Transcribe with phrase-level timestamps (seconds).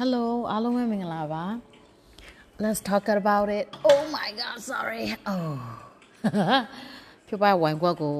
[0.00, 1.44] Hello အားလုံးပဲမင်္ဂလာပါ
[2.62, 5.52] Let's talk about it Oh my god sorry Oh
[7.26, 8.16] ဖြူပါဝိုင်ကွက်ကို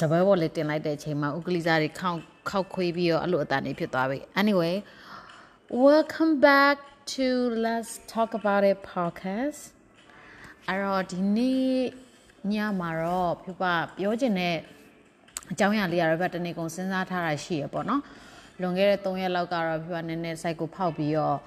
[0.00, 2.18] စပွဲပေါ်လေးတင်လိုက်တဲ့အချိန်မှာဥကလိစားတွေခေါက်
[2.50, 4.74] ခောက်ခွေးပြီးတော့အဲ့လိုအတန်တွေဖြစ်သွားပြီ Anyway
[5.86, 6.76] welcome back
[7.14, 7.26] to
[7.64, 9.60] Let's talk about it podcast
[10.68, 11.70] အဲ့တော့ဒီနေ့
[12.52, 14.56] ညမှာတော့ဖြူပါပြောချင်တဲ့
[15.52, 18.02] အကြောင်းအရာလေးရတော့ဗတ်တနေ့ကုန်စဉ်းစားထားတာရှိရပေါ့နော်
[18.61, 21.37] လွန်ခဲ့တဲ့3ရက်လောက်ကတော့ပြပါနည်းနည်း site ကိုဖောက်ပြီးတော့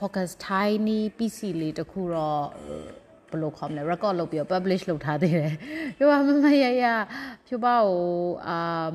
[0.00, 2.44] focus tiny PC လေးတခုတော့
[3.30, 5.54] ဘယ်လိုခေါ်မလဲ record လုပ်ပြီးတော့ publish လုပ်ထားသေးတယ်
[5.98, 6.84] ပြပါမမရရ
[7.46, 8.02] ပြပါဟို
[8.48, 8.94] အာ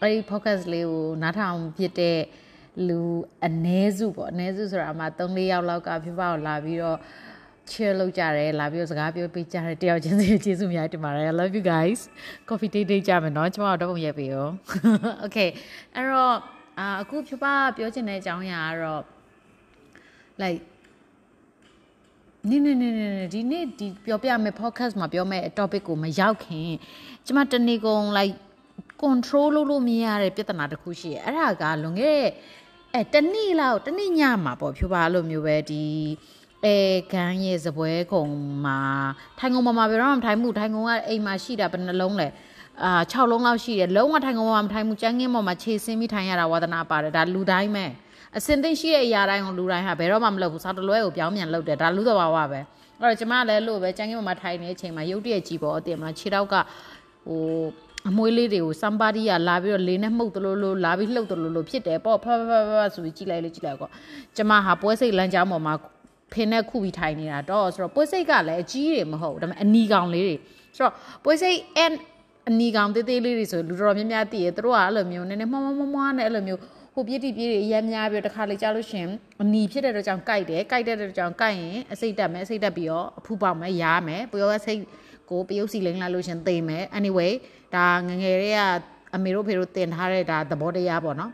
[0.00, 2.18] အဲ့ဒီ focus လေးကိုနားထောင်ဖြစ်တဲ့
[2.88, 3.00] လူ
[3.46, 6.98] အ ਨੇ စုပေါ့အ ਨੇ စုဆိုတာအမှ3-4ယောက်လောက်ကပြပါကိုလာပြီးတော့
[7.70, 12.00] chill လုပ်ကြတယ်လာပြီးတော့စကားပြောပေးကြတယ်တယောက်ချင်းစီကျေးဇူးများတင်ပါတယ် I love you guys
[12.48, 14.48] coffee date date ကြမယ်เนาะကျွန်တော်တော့ပုံရက်ပြီရော
[15.24, 15.48] okay
[15.94, 16.34] အဲ့တော့
[16.79, 17.45] အခုဖြပ
[17.77, 19.03] ပြောချင်တဲ့အကြောင်းအရာကတော့
[20.41, 20.61] like
[22.49, 26.69] နေနေနေနေဒီနေ့ဒီပြောပြမယ် podcast မှာပြောမယ် topic ကိုမရောက်ခင်
[27.25, 28.35] ကျမတနေ့ကုန် like
[29.03, 32.29] control လုပ်လို့မရတဲ့ပြဿနာတစ်ခုရှိရဲ့အဲ့ဒါကလွန်ခဲ့တဲ့
[32.95, 35.83] အဲတနေ့လောက်တနေ့ညမှာပေါ့ဖြူပါလို့မျိုးပဲဒီ
[36.63, 36.77] အဲ
[37.11, 38.25] ခန်းရဲ့စပွဲကုံ
[38.65, 38.79] မှာ
[39.39, 42.27] ထိုင်ကုန်မှာဘယ်တော့မှထိုင်မှုထိုင်ကုန်ကအိမ်မှာရှိတာဘယ်နှလုံးလဲ
[42.81, 47.85] အာ6လုံးလောက်ရှိတယ်လုံးဝထိုင်ကုန်မှာမထိုင်မှုကျန်းငင်းပေါ်မှာခြေဆင်းပြီးထိုင်ရတာဝါသနာပါတယ်ဒါလူတိုင်းပဲ
[48.37, 52.59] အစင်သိရှိတဲ့အရာတိုင်းကိုလူတိုင်းဟာဘယ်တော့မှမလုပ်ဘူးစောက်တလွဲကိုပြောင်းပြန်လုပ်တယ်ဒါလူတော်ပါဝပဲ
[52.99, 56.55] အဲ့တော့ကျမလည်းလို့ပဲကျန်းငင်းပေါ်မှာထိုင်နေတဲ့အချိန်မှာရုတ်တရက်ကြီးပေါ်အတင်မှာခြေတော့က
[57.27, 57.41] ဟို
[58.09, 63.89] အမွေးလေးတွေကို somebody ကလာပြီးတော့လေးနဲ့မှုတ်တလို့လို့လာပြီးလှုပ်တလို့လို့ဖြစ်တယ်ပေါ့ဖဖဖဖဆိုပြီးကြည့်လိုက်လို့ကြည့်လိုက်ကော
[64.35, 65.73] ကျမဟာပွဲစိတ်လမ်းကြောင်းပေါ်မှာ
[66.33, 70.35] ဖင်နဲ့ခုပြီးထိုင်နေတာတော့ဆိုတော့ပွဲစိတ်ကလည်းအကြီးတွေမဟုတ်ဒါပေမဲ့အနီကောင်လေးတွေ
[70.75, 70.93] ဆိုတော့
[71.23, 71.95] ပွဲစိတ် and
[72.49, 76.59] အနီကောင်သေးသေးလေးတွေဆိုလူတော်များများသိရသူတို့ကအဲ့လိုမျိုးနည်းနည်းမွားမွားမွားနဲ့အဲ့လိုမျိုး
[76.93, 79.07] ဟိုပြည့်တိပြည့်တွေအများများပြီးတခါလေကြားလို့ရှင်
[79.41, 84.79] အနီဖြစ်တဲ့အတွက်ကြောင့်ကြိုက်တယ်ကြိုက်တဲ့အတွက်ကြောင့်ကြိုက်ရင်အစိတ်တက်မယ်အစိတ်တက်ပြီးတော့အဖူပေါက်မယ်ရားမယ်ပျော်ရစိတ်
[85.29, 87.31] ကိုပယုတ်စီလိမ့်လာလို့ရှင်သိမယ် anyway
[87.75, 88.59] ဒါငငယ်တွေက
[89.15, 91.31] အမေတို့ဖေတို့တင်ထားတဲ့ဒါသဘောတရားပေါ့နော်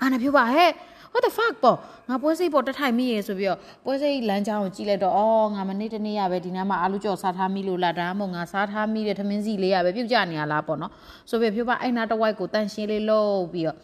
[0.00, 0.70] အာနပြပါဟဲ့
[1.14, 1.76] what the fuck ပေါ့
[2.08, 10.92] ငါပွဲစိတ်ပေါ်တထိုင်မိရေဆိုပြီးတော့ပွဲစိတ်လမ်းကြောင်းကိုကြည့်လိုက်တော့အော်ငါမနေ့တနေ့ရပဲဒီနားမှာအာလူကြော်စားထားမိလို့လားဒါမှမဟုတ်ငါစားထားမိတဲ့ထမင်းစီလေးရပဲပြုတ်ကြနေရလားပေါ့နော်
[11.30, 13.76] ဆိုပြီးပြောပါအဲ့နာတဝိုက်ကိုတန့်ရှင်းလေးလုပ်ပြီးတော့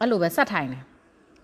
[0.00, 0.82] အဲ့လိုပဲဆက်ထိုင်တယ်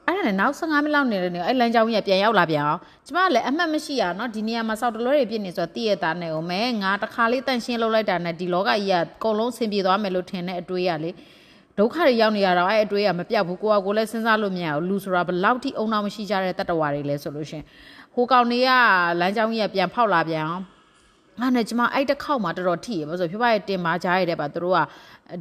[0.06, 11.10] အဲ့ဒါနဲ့နောက်15မိနစ်လောက်နေတယ်နေအဲ့လမ်းကြောင်းကြီးပြန်ရောက်လာပြန်အောင်ကျမကလည်းအမှတ်မရှိရနော်ဒီနေရာမှာစောက်တလွဲတွေပြည့်နေဆိုတော့တည့်ရတာနဲ့ဦးမဲငါတခါလေးတန့်ရှင်းလုပ်လိုက်တာနဲ့ဒီလောကကြီးကအကုန်လုံးဆင်ပြေသွားမယ်လို့ထင်တဲ့အတွေးရလေ
[11.78, 17.62] ဒုက္ခတွေရောက်နေရတော့အဲ့အတွေးကမပြောက်ဘူးကိုကကိုလည်းစဉ်းစားလို့မရဘူးလူဆိုတာဘယ်လောက်ထိအုံနောက်မရှိကြတဲ့တတ္တဝါတွေလဲဆိုလို့ရှင်
[18.14, 18.70] ဟိုကောင်တွေက
[19.20, 20.64] လမ်းကြောင်းကြီးကပြန်ဖောက်လာပြန်အောင်
[21.40, 24.78] ငါနဲ့ကျမအဲ့တစ်ခေါက်မှာတော်တော်ထိရပါဆိုဖြူပါရဲ့တင်ပါကြားရတဲ့ပါသူတို့က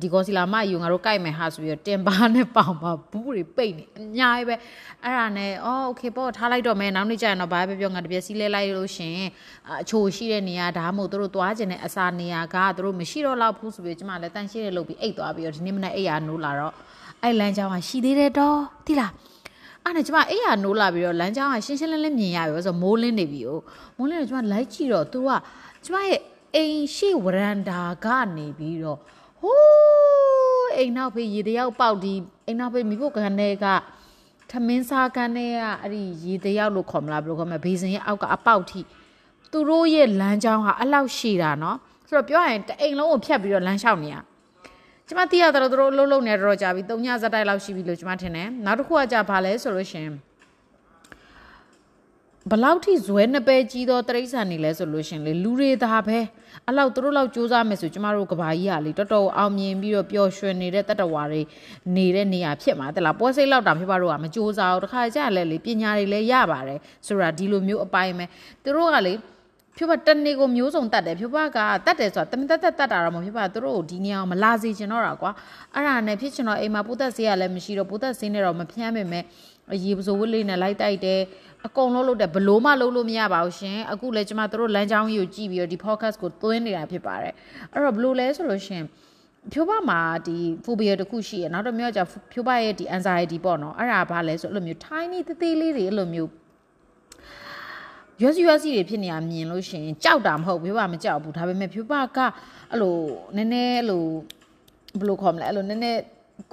[0.03, 4.55] ဒီကောစီလာမယူငါတို့ကြိုက်မယ်ဟာဆိုပြီးတော့တင်ပါနဲ့ပေါင်ပါဘူးတွေပိတ်နေအများကြီးပဲ
[5.03, 9.17] အဲ့ဒါနဲ့အော်โอเคပေါ့ထားလိုက်တော့မယ်နောက်နေ့ကျရင်တော့ဘာပဲပြောငါတပြက်စီးလဲလိုက်လို့ရှင်
[9.83, 16.75] အချိုရှိတဲ့နေရာဒါမှမဟုတ်သူတို့သွားကျင်တဲ့အစာနေရာကသူတို့မရှိတော့လောက်ဘူးဆိုပြီးကျမလည်းတန်ရှင်းရလုပ်ပြီးအိတ်သွားပြီးတော့ဒီနေ့မနေ့အိတ်ရနိုးလာတော့
[17.23, 19.13] အဲ့လမ်းကြောင်းကရှိသေးတယ်တော့သိလား
[19.85, 23.51] အဲ့ဒါကျမအိယာနိုးလာပြီးတော့လမ်းကြောင်းကရှင်းရှင်းလင်းလင်းမြင်ရပြီဆိုမိုးလင်းနေပြီ哦
[23.97, 25.31] မိုးလင်းတော့ကျမလိုက်ကြည့်တော့ तू က
[25.85, 26.21] ကျမရဲ့
[26.55, 28.07] အိမ်ရှိဝရန်ဒါက
[28.37, 28.99] နေပြီးတော့
[29.42, 32.14] ဟိုးအိမ်နောက်ဖေးရေတယောက်ပေါက်ဒီ
[32.46, 33.66] အိမ်နောက်ဖေးမိဖို့ကန်တွေက
[34.52, 38.82] ထမင်းစားကန်တွေကအဲ့ဒီရေတယောက်လို့ခေါ်မလားဘယ်လိုခေါ်မလဲဘေးစင်ရဲ့အောက်ကအပေါက်ထိ
[39.52, 44.16] သူတို့ရဲ့လမ်းကြောင်းဟာအဲ့လောက်ရှည်တာနော်ဆိုတော့ပြောရရင်တအိမ်လုံးကိုဖြတ်ပြီးတော့လမ်းလျှောက်နေရ
[45.08, 50.06] ကျမသိရတော့တို့အလုပ်လုပ်နေတော့ကြာပြီ၃ညဇက်တိုက်လောက်ရှိပြီလို့ကျမထင်တယ်နောက်တစ်ခုကကြာဘာလဲဆိုလို့ရှင်
[52.50, 56.20] ဘလောက်ထိဇွဲနှစ်ပဲကြီးသောတရိษံနေလဲဆိုလို့ရှင်လေလူတွေသာပဲ
[56.66, 61.42] အဲ့လောက်သူတို့လောက်စူးစမ်းမယ်ဆိုကျမတို့ကဘာကြီးကလေတော်တော်အောင်မြင်ပြီးတော့ပျော်ရွှင်နေတဲ့တတဝါတွေ
[61.96, 68.26] နေတဲ့နေရာဖြစ်မှာတလားပွဲစိတ်လောက်တာဖြစ်ပါတော့ကမစူးစမ်းဘူးတခါကြလဲလေပညာတွေလည်းရပါတယ်ဆိုတာဒီလိုမျိုးအပိုင်းပဲ
[68.64, 69.14] သူတို့ကလေ
[69.78, 75.32] ဖြူပါတနေကိုမျိုးစုံတတ်တယ်ဖြူပါကတတ်တယ်ဆိုတာတမတက်တက်တတ်တာတော့မဖြူပါသူတို့ဒီနေရာမလာစေချင်တော့တာကွာ
[75.74, 79.24] အဲ့ဒါနဲ့ဖြစ်ချင်တော့အိမ်မှာပိုးသက်ဆေးရလည်းမရှိတော့ပိုးသက်ဆေးနဲ့တော့မဖြန်းမိမဲ့
[79.84, 81.20] ရေပစိုးဝတ်လေးနဲ့လိုက်တိုက်တယ်
[81.68, 87.34] အကုန်လုံးလုပ်တယ်ဘလို့မှလုပ်လို့မရပါဘူးရှင်အခုလည်းကျမတို့လမ်းကြောင်းကြီးကိုကြည့်ပြီးတော့ဒီ podcast ကိုသွင်းနေတာဖြစ်ပါတယ်
[87.74, 88.84] အဲ့တော့ဘလို့လဲဆိုလို့ရှင်
[89.52, 92.00] ဖြိုးပမှာဒီ phobia တခုရှိရနောက်တော့မျိုးကြ
[92.32, 96.32] ဖြိုးပရဲ့ဒီ anxiety ပေါ့နော်အဲ့ဒါဘာလဲဆိုအဲ့လိုမျိုး tiny သေးသေးလေးတွေအဲ့လိုမျိုး
[98.22, 102.20] ရွက်စီရွက်စီတွေဖြစ်နေတာမြင်လို့ရှင်ကြောက်တာမဟုတ်ဘူးဖြိုးပမကြောက်ဘူးဒါပေမဲ့ဖြိုးပက
[102.72, 102.96] အဲ့လို
[103.36, 104.04] နည်းနည်းအဲ့လို
[105.00, 106.00] ဘယ်လိုခေါ်မလဲအဲ့လိုနည်းနည်း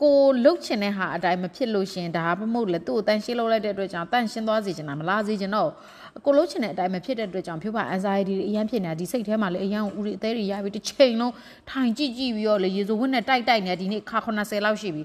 [0.01, 5.71] ကိုလှုပ်ချင်တဲ့ဟာအတိုင်းမဖြစ်လို့ရှင်ဒါမှမဟုတ်လေသူ့ကိုတန်ရှင်းလုပ်လိုက်တဲ့အတွက်ကြောင့်တန်ရှင်းသွားစေချင်တာမလားစေချင်တော့
[6.25, 11.33] ကိုလှုပ်ချင်တဲ့အတိုင်းမဖြစ်တဲ့အတွက်ကြောင့်ဖြိုးပါ anxiety တွေအရင်ဖြစ်နေတာဒီစိတ်ထဲမှာလေအရင်ဦးရီအသေးတွေရပြီးတစ်ချိန်လုံး
[11.71, 15.03] ထိုင်ကြည့်ကြည့်ပြီးတော့လေရေစိုးဝင်းနဲ့တိုက်တိုက်နေဒီနေ့ခါ90လောက်ရှိပြီ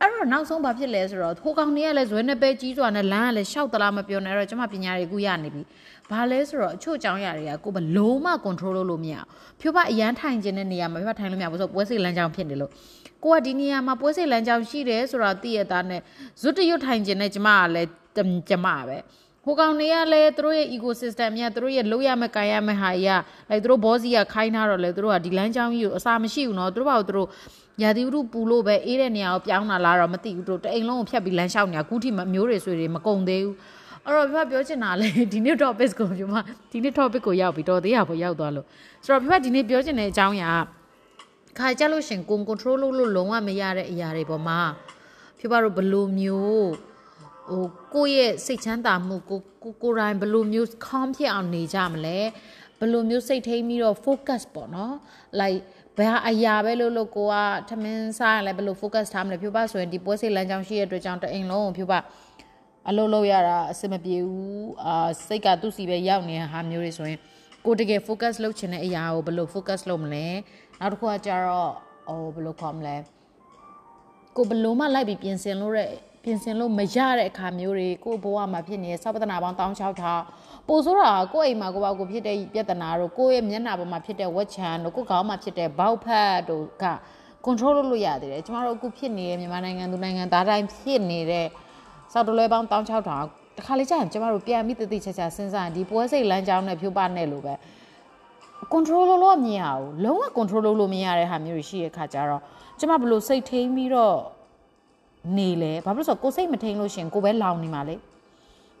[0.00, 5.62] အဲ့တော့နောက်ဆုံးဘာဖြစ်လဲဆိုတော့ဟိုကောင်တွေကလည်းဇွဲနဲ့ပဲကြီးစွာနဲ့လမ်းကလည်းရှောက်တလားမပြောနဲ့အဲ့တော့ကျမပညာတွေကူရနေပြီ
[6.10, 9.26] ဘာလဲဆိုတော့အချို့အကြောင်းအရာတွေကကိုဘလုံးမ control လုပ်လို့မရဘူး
[9.60, 12.70] ဖြိုးပအရန်ထိုင်ခြင်းတဲ့နေရာမှာဖြိုးပထိုင်လို့မရဘူးဆိုပွဲစိတ်လမ်းကြောင်းဖြစ်နေလို့
[13.23, 16.01] ကိုကဒီနေရာမှာပွဲစိတ်လမ်းကြောင်းရှိတယ်ဆိုတော့သိရတာနဲ့
[16.41, 17.89] ဇွတ်တရွတ်ထိုင်ခြင်းနဲ့ကျမကလည်း
[18.49, 18.97] ကျမပဲ
[19.45, 23.13] ဟိုကောင်တွေကလည်းသူတို့ရဲ့ ecosystem မြတ်သူတို့ရဲ့လုပ်ရမယ့်ကာရမယ့်ဟာကြီးက
[23.49, 27.27] like သူတို့ဘောစီကခိုင်းထားတော့လေသူတို့ကဒီလမ်းကြောင်းကြီးကိုအစာမရှိဘူးเนาะသူတို့ဘာလို့သူတို့
[27.83, 33.55] ရာသီဥတုပူလို့ပဲအေးတဲ့နေရာကိုပြောင်းလာလားတော့မသိဘူးတို့တအိမ်လုံးကိုဖြတ်ပြီးလမ်းလျှောက်နေတာအခုထိမျိုးတွေဆွေတွေမကုန်သေးဘူး
[34.05, 36.33] အဲ့တော့ပြပြောချင်တာလေဒီနေ့ topic ကိုပြမ
[36.71, 38.65] ဒီနေ့ topic ကိုရောက်ပြီးတော့သေးရဖို့ရောက်သွားလို့
[39.05, 40.51] ဆိုတော့ပြဒီနေ့ပြောချင်တဲ့အကြောင်းအရာ
[41.58, 44.60] ခါကြလို့ရှင်ကို control လုပ်လို့လုံးဝမရတဲ့အရာတွေပေါ်မှာ
[45.38, 46.68] ပြပတို့ဘလိုမျိုး
[47.50, 52.18] ဟိုကိုယ့်ရဲ့စိတ်ချမ်းသာမှုကိုကိုကိုယ်တိုင်ဘလိုမျိုး calm ဖြစ်အောင်နေကြမလဲ
[52.80, 54.94] ဘလိုမျိုးစိတ်ထိန်ပြီးတော့ focus ပေါ့နော်
[55.40, 55.60] like
[55.96, 57.34] ဘယ်ဟာအရာပဲလို့လို့ကိုက
[57.68, 61.98] ထမင်းစားရင်လည်းဘယ်လို focus ထားမလဲဖြူပါဆိုရင်ဒီပွဲစိတ်လမ်းကြောင်းရှိတဲ့အတွက်ကြောင့်တအိမ်လုံးကိုဖြူပါ
[62.88, 67.20] အလုပ်လုပ်ရတာအဆင်မပြေဘူးအာစိတ်ကသူ့စီပဲရောက်နေတဲ့ဟာမျိုးတွေဆိုရင်
[67.66, 70.26] ကိုတကယ် focus လုပ်ချင်တဲ့အရာကိုဘယ်လို focus လုပ်မလဲ
[70.80, 71.70] နောက်တစ်ခုကကြတော့
[72.06, 72.96] ဟိုဘယ်လိုခေါ်မလဲ
[74.36, 75.88] ကိုဘယ်လိုမှလိုက်ပြီးပြင်ဆင်လို့တဲ့
[76.24, 80.22] ပြင်ဆင်လို့မရတဲ့အခါမျိုးတွေကိုဘဝမှာဖြစ်နေတဲ့စောပဒနာပေါင်း16000ထောင်
[80.68, 86.84] ပိုဆိုးတာကိုယ့်အိမ်မှာကိုယ့်ဘာကိုဖြစ်တဲ့ပြဿနာတို့ကိုယ့်ရဲ့မျက်နှာပေါ်မှာဖြစ်တဲ့ဝက်ချံတို့ကိုယ့်ခေါင်းမှာဖြစ်တဲ့ဘောက်ဖတ်တို့က
[87.46, 91.46] control လုပ်လို့ရသေးတယ်ကျမတို့အခုဖြစ်နေတဲ့မြန်မာနိုင်ငံသူနိုင်ငံသားတိုင်းဖြစ်နေတဲ့
[92.12, 92.72] စောက်တလွဲပေါင်း16000
[93.08, 93.24] ထောင်
[93.58, 97.54] တခါလေကြာရင်ကျမတို့ပြန်ပြီးတတိချာချာစဉ်းစားရင်ဒီပွဲစိတ်လမ်းကြောင်းနဲ့ဖြိုးပါနဲ့လို့ပဲ
[98.74, 102.42] control လုပ်လို့မရဘူးလုံးဝ control လုပ်လို့မရတဲ့ဟာမျိုးရှိတဲ့ခါကျတော့
[102.78, 104.18] ကျမဘလို့စိတ်ထိန်ပြီးတော့
[105.38, 107.96] နေလဲဘာဖြစ်လို့ဆိုတော့ကိုစိတ်မထိန်လို့ရှင်ကိုပဲလောင်နေမှာလေ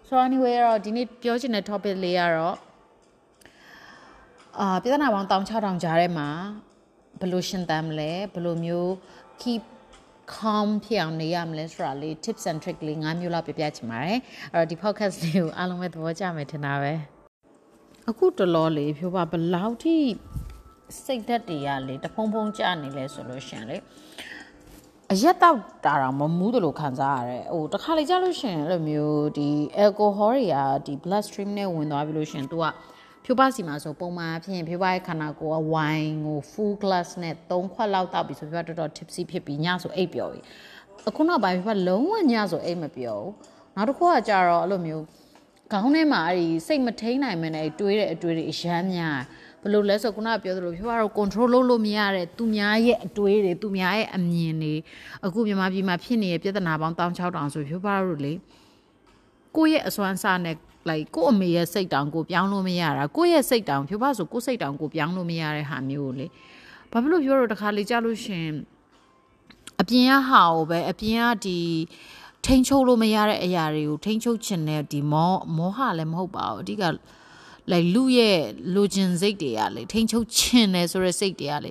[0.06, 2.56] ဆိုတော့ anyway တော့ဒီနေ့ပြောချင်တဲ့ topic လေးကတော့
[4.60, 6.28] အာပြဿနာပေါင်း16000ကြားထဲမှာ
[7.20, 8.90] ဘယ်လိုရှင်းတမ်းမလဲဘယ်လိုမျိုး
[9.42, 9.62] keep
[10.36, 14.18] calm ဖြစ်အောင်နေရမလဲဆိုတာလေး tips and trick လေး၅မျိုးလောက်ပြပြချင်ပါတယ်
[14.52, 16.92] အဲ့တော့ဒီ podcast လေးကိုအားလုံးပဲသဘောကျမယ်ထင်တာပဲ
[18.10, 19.96] အခုတလောလေးဖြိုးပါဘယ်လောက်ထိ
[21.04, 23.76] စိတ်ဓာတ်တွေကလေတဖုံဖုံကြနေလဲဆိုလို့ရှင်လေ
[25.12, 29.48] အရက်တော့တာတော့မမူးတယ်လို့ခံစားရတယ်ဟိုတခါလေကြာလို့ရှင်အဲ့လိုမျိုးဒီ
[29.84, 30.56] alcohol တွေက
[30.86, 32.64] ဒီ blood stream နဲ့ဝင်သွားပြီလို့ရှင်သူက
[33.24, 40.40] ဖြိုးပါစီမှာဆိုပုံမှန်ဖြစ်ရင်ဖြိုးပါရဲ့ခန္ဓာကိုယ်က wine ကို full glass နဲ့3ခွက်လောက်တောက်ပြီးဆိုဖြိုးပါတော်တော် tipsy ဖြစ်ပြီးညဆိုအိပ်ပျော်ပြီ
[41.08, 43.32] အခုနောက်ပိုင်းဖြိုးပါလုံးဝညဆိုအိပ်မပျော်ဘူး
[43.76, 45.04] နောက်တစ်ခုကကြာတော့အဲ့လိုမျိုး
[45.72, 49.18] ခေါင်းထဲမှာအဲ့ဒီစိတ်မထိန်နိုင်မနဲ့တွေးတဲ့အတွေးတွေအရမ်းများ
[49.62, 54.74] ဘယ်လိုလဲဆိုခုနကပြောသလိုဖြိုးကတော့ control လုပ်လို့မရတဲ့သူများရဲ့အတွေးတွေသူများရဲ့အမြင်တွေ
[55.26, 58.32] အခုမြန်မာပြည်မှာဖြစ်နေတဲ့ပြဿနာပေါင်း16000ဆိုဖြိုးပါတို့လေ
[59.56, 60.56] ကိုယ့်ရဲ့အစွမ်းစားနဲ့
[60.90, 66.26] like ကို့အမေရဲ့စိတ်တောင်ကိုပြောင်းလို့မရတာကိုယ့်ရဲ့စိတ်တောင်ဖြိုးပါဆိုကိုယ့်စိတ်တောင်ကိုပြောင်းလို့မရတဲ့ဟာမျိုးကိုလေ
[66.92, 68.46] ဘာဖြစ်လို့ပြောတော့တခါလေကြားလို့ရှင်
[69.80, 71.58] အပြင်ကဟာကိုပဲအပြင်ကဒီ
[72.46, 76.84] ထိန်ချုပ်လို့မရတဲ့အရာတွေကိုထိန်ချုပ်ချင်တဲ့ဒီမောမောဟလည်းမဟုတ်ပါဘူးအဓိက
[77.70, 78.38] လိုက်လူရဲ့
[78.74, 81.70] လိုချင်စိတ်တွေကလေထိန်ချုပ်ချင်တယ်ဆိုတဲ့စိတ်တွေကလေ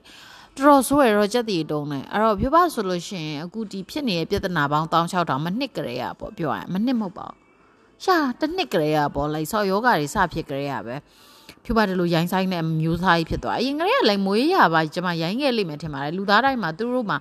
[0.58, 7.38] တော်တော်ဆိုးရတော့ကြက်တီတုံးတယ်အဲ့တော့ပြောပါဆိုလို့ရှိရင်အခုဒီဖြစ်နေတဲ့ပြဿနာပေါင်း16000မနှစ်ကလေးရပေါ့ပြောရရင်မနှစ်မဟုတ်ပါဘူး
[8.04, 10.96] ရှာတစ်နှစ်ကလေးရပေါ့လိုက်ဆော့ယောဂါတွေစဖြစ်ကလေးရပဲ
[11.64, 17.18] ဖြူပါတယ်လို့ရိုင်းဆိုင်တဲ့မျိုးစားကြီးဖြစ်သွားအရင်ကလေးကလိုက်မွေးရပါကျွန်မရိုင်းခဲ့လိမ့်မယ်ထင်ပါတယ်လူသားတိုင်းမှာသူတို့မှာ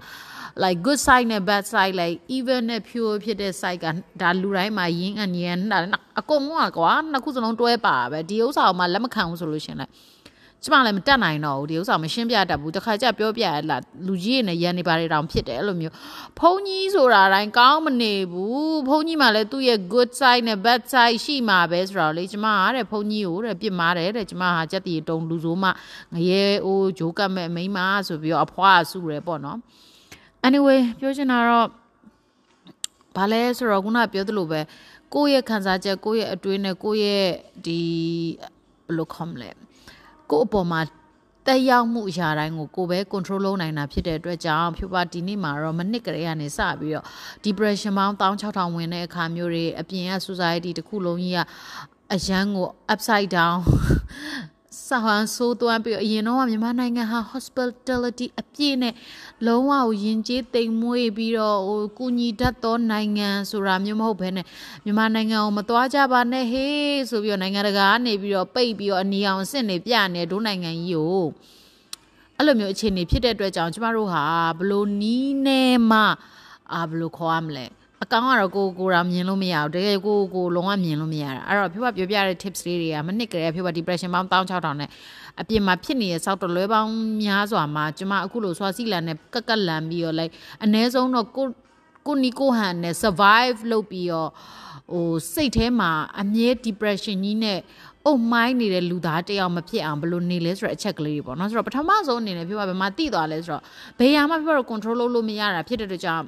[0.63, 3.87] like good side နဲ့ bad side like even နဲ့ pure ဖြစ်တဲ့ side က
[4.21, 5.79] ဒါလူတိုင်းမှာရင်းအညံတာ
[6.21, 9.93] အကုန်လုံးကွာနှစ်ခုစလုံးတွဲပါပဲဒီဥစ္စာကိုမှလက်မခံဘူးဆိုလို့ရှင်လိုက်
[10.65, 15.95] ကျမလည်းမတက်နိုင်တော့ဘူးဒီဥစ္စာမရှင်းပြတတ်ဘူးတခါကျပြောပြရလားလူကြီးရဲ့နဲ့ရန်နေပါတယ်တောင်ဖြစ်တယ်အဲ့လိုမျိုး
[16.39, 25.69] ဖုန်းကြီးဆိုတာတိုင်းကောင်းမနေဘူးဖုန်းကြီးမှလည်းသူ့ရဲ့ good side နဲ့ bad side ရှိမှာပဲဆိုတော့လေကျမကတဲ့ဖုန်းကြီးကိုတဲ့ပြစ်မာတယ်တဲ့ကျမဟာကြက်တီတုံလူဆိုးမှ
[26.15, 29.59] ငရဲအိုးဂျိုးကတ်မဲ့မိန်းမဆိုပြီးတော့အဖွားဆူတယ်ပေါ့နော်
[30.47, 31.69] anyway ပြောချင်တာတော့
[33.17, 34.61] ဘာလဲဆိုတော့ခုနပြောသလိုပဲ
[35.15, 37.33] ကိုယ့်ရဲ့ခံစားချက်ကိုယ့်ရဲ့အတွေးနဲ့ကိုယ့်ရဲ့
[37.67, 37.81] ဒီ
[38.87, 39.51] ဘယ်လိုခေါ်မလဲ
[40.31, 40.81] ကိုယ့်အပေါ်မှာ
[41.47, 47.05] တက်ရောက်မှုအရာတိုင်းကိုကိုယ်ပဲ control လုပ်နိုင်တာဖြစ်တဲ့အတွက်ကြောင့်ဖြူပါဒီနေ့မှာတော့မနစ်ကလေးကနေစပြီးတော့
[47.45, 51.41] depression ပေါင်း16000ဝင်တဲ့အခါမျိုးတွေအပြင်က society တစ်ခုလုံးကြီးက
[52.15, 53.57] အရန်ကို upside down
[54.89, 58.95] ဆဟန်ဆိုးသွမ်းပြီးအရင်တော့မြန်မာနိုင်ငံဟာ hospitality အပြည့်နဲ့
[59.47, 64.47] လုံးဝကိုယဉ်ကျေးသိမ်မွေ့ပြီးတော့ဟိုကုညီတတ်သောနိုင်ငံဆိုတာမျိုးမဟုတ်ဘဲနဲ့
[64.85, 71.25] မြန်မာနိုင်ငံကိုမသွားကြပါနဲ့ဟေးဆိုပြီးတော့နိုင်ငံတကာကနေပြီးတော့ပိတ်ပြီးတော့အနီအောင်အဆင့်နေပြနေဒိုးနိုင်ငံကြီးကို
[72.37, 74.25] အဲ့လိုမျိုးအခြေအနေဖြစ်တဲ့အတွက်ကြောင့်ကျမတို့ဟာ
[74.59, 76.01] ဘလို့နီးနေမှ
[76.73, 77.67] အာဘလို့ခေါ်ရမလဲ
[78.03, 84.89] အကောင်ကတော့ကိုကိုရာမြင်လို့မရဘူးတကယ်ကိုကိုလုံးဝမြင်လို့မရတာအဲ့တော့ဖြောပြောပြတဲ့ tips လေးတွေကမနစ်ကလေးဖြော depression ပေါင်း16000နဲ့
[85.41, 86.91] အပြင်မှာဖြစ်နေတဲ့စောက်တလွဲပေါင်း
[87.23, 90.33] များစွာမှာကျမအခုလိုဆွာစီလန်နဲ့ကက်ကက်လန်ပြီးတော့လိုက်
[90.65, 91.47] အ ਨੇ ဆုံးတော့ကို
[92.07, 94.31] ကိုနီကိုဟန်နဲ့ survive လုပ်ပြီးတော့
[94.93, 95.91] ဟိုစိတ်ထဲမှာ
[96.21, 97.59] အမြဲ depression ကြီးနဲ့
[98.07, 103.63] အုံမိုင်းနေတဲ့လူသားတယောက်မဖြစ်အောင်ဘယ်လိုနေလဲဆိုတဲ့အချက်ကလေးတွေပေါ့နော်ဆိုတော့ပထမဆုံးအနေနဲ့ပြောပါဘယ်မှာတိသွားလဲဆိုတော့
[103.99, 106.25] ဘယ်ဟာမှပြောတော့ control လုပ်လို့မရတာဖြစ်တဲ့အတွက်ကြောင့်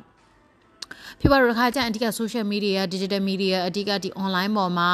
[1.21, 4.91] ဖြစ်ပါတော့ခါကျအဓိက social media digital media အဓိကဒီ online ပေါ်မှာ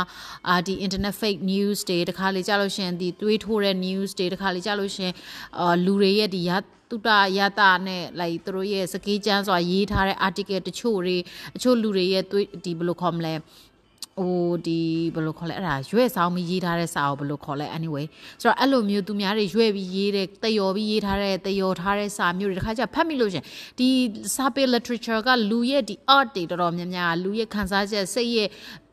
[0.49, 5.13] အာဒီ internet fake news တွေတခါလေကြာလို့ရှင်ဒီသွေးထိုးတဲ့ news တွေတခါလေကြာလို့ရှင်
[5.59, 6.51] အာလူတွေရဲ့ဒီရ
[6.91, 7.09] တုတ
[7.39, 11.17] ရတာနဲ့ like သူတို့ရဲ့စကေးချမ်းစွာရေးထားတဲ့ article တချို့တွေ
[11.57, 13.35] အချို့လူတွေရဲ့သွေးဒီဘယ်လိုခေါ်မလဲ
[14.21, 14.81] ဟိုဒီ
[15.15, 18.05] ဘယ်လိုခေါ်လဲအဲ့ဒါရွဲ့ဆောင်ပြီးရေးထားတဲ့စာကိုဘယ်လိုခေါ်လဲ anyway
[18.41, 23.45] ဆိုတော့အဲ့လိုမျိုးသူများတွေရွဲ့ပြီးရေးတဲ့တယော်ပြီးရေးထားတဲ့တယော်ထားတဲ့စာမျိုးတွေတခါကျဖတ်မိလို့ရှင်
[23.79, 23.89] ဒီ
[24.35, 28.49] စာပေ literature ကလူရဲ့ဒီ art တွေတော်တော်များများလူရဲ့ခန်းစားချက်စိတ်ရဲ့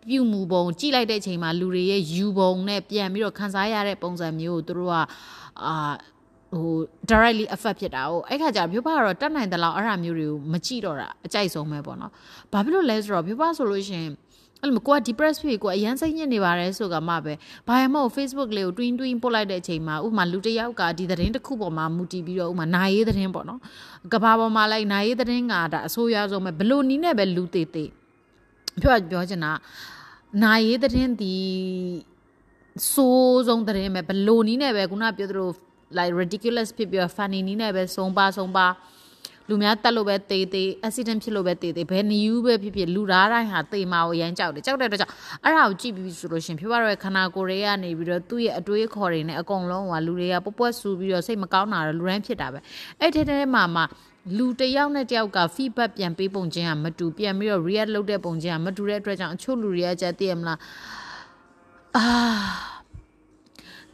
[0.09, 4.95] ပြုမှုပုံကြည့်လိုက်တဲ့အချိန်မှာလူတွေရဲ့ယူပုံနဲ့ပြန်ပြီးတော့ခန်းစားရတဲ့ပုံစံမျိုးကိုသူတို့က
[5.65, 5.73] အာ
[6.55, 6.75] ဟို
[7.09, 12.11] directly affect ဖြစ်တာ哦အဲ့ခါကျမြို့ပါကတော့တတ်နိုင်တဲ့လောက်အဲ့ဒါမျိုးတွေကိုမကြည့်တော့တာအကြိုက်ဆုံးပဲပေါ့နော်
[12.53, 14.11] ဘာဖြစ်လို့လဲဆိုတော့မြို့ပါဆိုလို့ရှိရင်
[14.61, 17.33] အဲ့လိုကိုက depress ဖြစ်ကိုအရန်စိတ်ညစ်နေပါတယ်ဆိုကမှပဲ
[17.67, 23.59] ဘာမှမဟုတ် Facebook လေးကို twin twin ပို့လိုက်တဲ့အချိန်မှာဥပမာလူတစ်ယောက်ကဒီသတင်းတစ်ခုပေါ်မှာမူတည်ပြီးတော့ဥပမာနာရေးသတင်းပေါ့နော်
[24.13, 27.89] ကဘာပေါ်မှာလိုက်နာရေးသတင်းကဒါအဆိုးရွားဆုံးပဲဘလို့နီးနဲ့ပဲလူသေးသေး
[28.81, 29.51] ပြောပြောချင်တာ
[30.43, 31.35] နာရေးသတင်းဒီ
[32.93, 35.49] စိုးဆုံးသတင်းပဲဘလို့နီးနဲ့ပဲခုနပြောသလို
[35.97, 38.67] like ridiculous ဖြစ်ပြီး funny နီးနဲ့ပဲဆုံးပါဆုံးပါ
[39.49, 45.13] လူများတက်လို့ပဲတေးတေး accident ဖြစ်လို့ပဲတေးတေးဘယ် new ပဲဖြစ်ဖြစ်လူသားတိုင်းဟာတေးမာကိုရမ်းကြောက်တယ်ကြောက်တဲ့အတွက်ကြောင့်
[45.43, 52.59] အဲ့ဒါကိုကြည့်ပြီးဆိုလို့ရှင်ဖြစ်ပါတော့ခန္ဓာကိုယ်တွေကနေပြီးတော့သူ့ရဲ့အတွေးခေါ်တွေနဲ့အကုန်လုံးကလူတွေကပွပွက်ဆူပြီးတော့စိတ်မကောင်းတာလူတိုင်းဖြစ်တာပဲ
[53.01, 53.83] အဲ့ထဲထဲမှာမှ
[54.37, 60.59] လူတယောက်နဲ့တယောက်က feedback ပြန်ပေးပုံချင်းကမတူပြန်ပြီးတော့ react လုပ်တဲ့ပုံချင်းကမတူတဲ့အတွက်ကြောင့်အချို့လူတွေကကြက်တည်ရမလား
[61.95, 62.05] အာ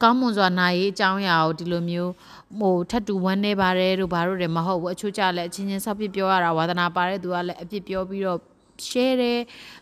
[0.01, 2.11] ကောင်းမွန်စွာနိုင်ရေးအကြောင်းအရာကိုဒီလိုမျိုး
[2.59, 8.39] ဟိုထပ်တူဝမ်းနေပါတယ်တို့ဘာလို့တယ်မဟုတ်ဘူးအချို့ကြလည်းအချင်းချင်းဆောက်ပြပြောရတာဝါသနာပါတဲ့သူကလည်းအပြစ်ပြောပြီးတော့
[8.87, 9.39] share တယ်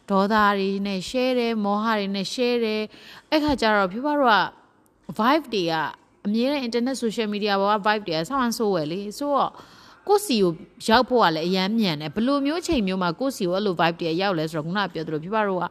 [0.09, 2.81] ဒေါသတွေနဲ့ share တယ်မောဟတွေနဲ့ share တယ်
[3.31, 4.47] အဲ့ခါကျတော့ဖြူပါတော့
[5.17, 5.73] vibe တွေက
[6.25, 9.51] အမြဲတမ်း internet social media ပေါ်က vibe တွေကဆောင်းဆိုးဝယ်လေဆိုတော့
[10.07, 10.51] ကိုစီကို
[10.87, 15.65] ရောက်ဖို့ကလည်းအရန်မြန်တယ်ဘယ်လိုမျိုးချိန်မျိုးမှာကိုစီကိုအဲ့လို vibe တွေရောက်လဲဆိုတော့ခုနကပြောသလိုဖြူပါတော့က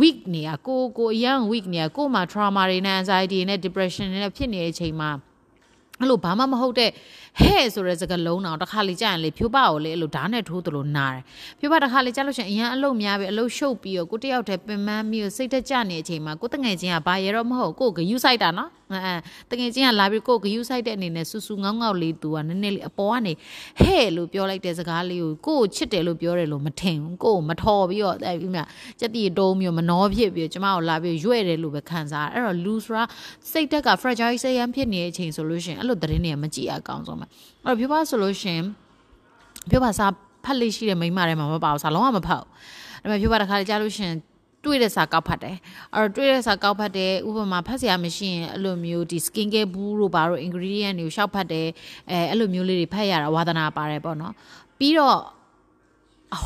[0.00, 5.10] weak နေရကိုကိုအရန် weak နေရကိုမှ trauma တွေနဲ့ anxiety တွေနဲ့ depression တွေနဲ့ဖြစ်နေတဲ့အချိန်မှာ
[6.02, 6.90] အဲ့လိုဘာမှမဟုတ်တဲ့
[7.40, 11.22] ဟဲ့ဆိုတဲ့စကားလုံးတော့တစ်ခါလေကြာရင်လေဖြိုးပကိုလေအဲ့လိုဓာတ်နဲ့ထိုးသလိုနာတယ်
[11.58, 19.14] ဖြိုးပတစ်ခါလေကြာလို့ရှိရင်အရန်အလုံးများပြီအလုံးရှုပ်ပြီးတော့ကိုတယောက်တည်းပင်ပန်းပြီးစိတ်သက်ကြနေတဲ့အချိန်မှာကိုတငယ်ချင်းကဘာရတော့မဟုတ်ကိုဂယူးဆိုင်တာနော်အဲ
[19.50, 23.32] တငယ်ချင်းကလာပြီးကိုဂယူးဆိုင်တဲ့အနေနဲ့ဆူဆူငေါငေါလေးသူကနည်းနည်းလေးအပေါ်ကနေ
[23.80, 28.60] ဟဲ့လို့ပြောလိုက်တဲ့စကားလေးကိုကိုကိုချစ်တယ်လို့ပြောတယ်လို့မထင်ဘူးကိုကိုမထော်ပြီးတော့အဲ့ဒီမြ
[29.00, 33.04] ကြက်တီတုံးမျိုးမနှောဖြစ်ပြီးကျမကိုလာပြီးရွဲ့တယ်လို့ပဲခံစားအဲ့တော့လူဆိုတာ
[33.50, 37.26] စိတ်တက်က fragile စိတ်ရမ်းဖြစ်နေတဲ့အချိန်ဆိုလို့ရှိရင်အဲ့လိုသတင်းတွေကမကြည့်အကောင်းဆုံးပဲ
[37.64, 38.60] အဲ့တော့ပြပါဆိုလို့ရှင်
[39.70, 40.06] ပြပါစာ
[40.44, 44.12] ဖတ်လေးရှိတဲ့မိမထဲမှာမပါဘူးစာလုံးဝမဖတ်ဘူးဒါပေမဲ့ပြပါတစ်ခါကြားလို့ရှင်
[44.64, 45.56] တွေ့တဲ့စာကောက်ဖတ်တယ်
[45.94, 51.68] အဲ့တော့တွေ့တဲ့စာကောက်ဖတ်တယ်ဥပမာဖတ်စရာမရှိရင်အဲ့လိုမျိုးဒီ skin care ဘူးတို့ဘာတို့ ingredient တွေကိုရှောက်ဖတ်တယ်
[52.10, 54.32] အဲအဲ့လိုမျိုးလေးတွေဖတ်ရတာဝါသနာပါတယ်ပေါ့နော်
[54.78, 55.18] ပြီးတော့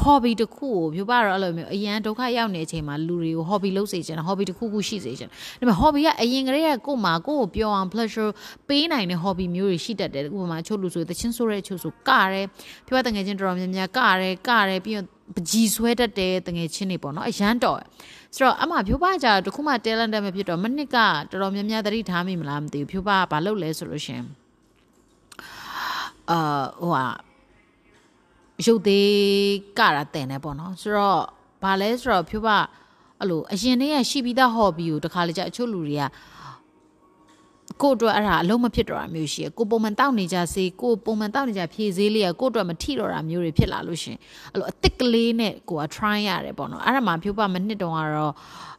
[0.00, 8.30] hobby တစ်ခုကိုပြောပါတော့အဲ့လိုမျိုးအရန်ဒုက္ခရောက်နေတဲ့အချိန်မှာလူတွေကို hobby လုပ်စေချင်တာ hobby တစ်ခုခုရှိစေချင်ဒါပေမဲ့ hobby ကအရင်ကတည်းကကို့မှာကို့ကိုပြောအောင် pleasure
[8.68, 12.46] ပေးနိုင်တဲ့ hobby မျိုးတွေရှိတတ်တယ်ဥပမာချို့လူဆိုတချင်းဆိုတဲ့ချို့ဆိုကတယ်
[12.86, 17.78] ပြောတငယ်ချင်းတော်တော်များများကတယ်ကတယ်ပြီးတော့ပကြီးဆွဲတတ်တဲ့တငယ်ချင်းတွေပေါ့နော်အရန်တော်
[18.34, 24.22] ဆိုတော့အမှဖြိုးပါကြတခုမှ talent မဖြစ်တော့မနစ်ကတော်တော်များများသတိထားမိမလားမသိဘူးဖြိုးပါကဘာလုပ်လဲဆိုလို့ရှင်
[26.30, 27.06] အာဟိုဟာ
[28.64, 29.08] ရုပ်သေး
[29.78, 31.22] ကတာတင်နေပေါ့နော်ဆိုတော့
[31.62, 32.56] ဘာလဲဆိုတော့ဖြိုးပါ
[33.20, 36.04] အဲ့လိုအရင်တည်းကရှိပြီးသား hobby ကိုတခါလေကျအချို့လူတွေက
[37.82, 44.16] ကို့အတွက်အဲ့ဒါအလုံးမဖြစ်တော့တာမျိုးရှိရကိုပုံမှန်တောက်နေကြစေကိုပုံမှန်တောက်နေကြဖြည့်စည်းလေးကကို့အတွက်မထိတော့တာမျိုးတွေဖြစ်လာလို့ရှင်
[44.52, 48.32] အဲ့လိုအစ်စ်ကလေးနဲ့ကိုက try ရတယ်ပေါ့နော်အဲ့ဒါမှဖြိုးပါမနှစ်တုန်းကတော့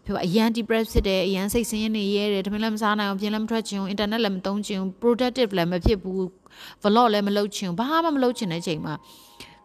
[0.05, 6.21] ဖြိုးပါအရန် depress ဖြစ်တယ်အရန်စိတ်ဆင်းရဲနေရဲတယ်တမင်လည်းမစားနိုင်အောင်ပြင်လည်းမထွက်ချင်ဘူး internet လည်းမသုံးချင်ဘူး productive လည်းမဖြစ်ဘူး
[6.83, 8.93] vlog လည်းမလုပ်ချင်ဘူးဘာမှမလုပ်ချင်တဲ့ချိန်မှာ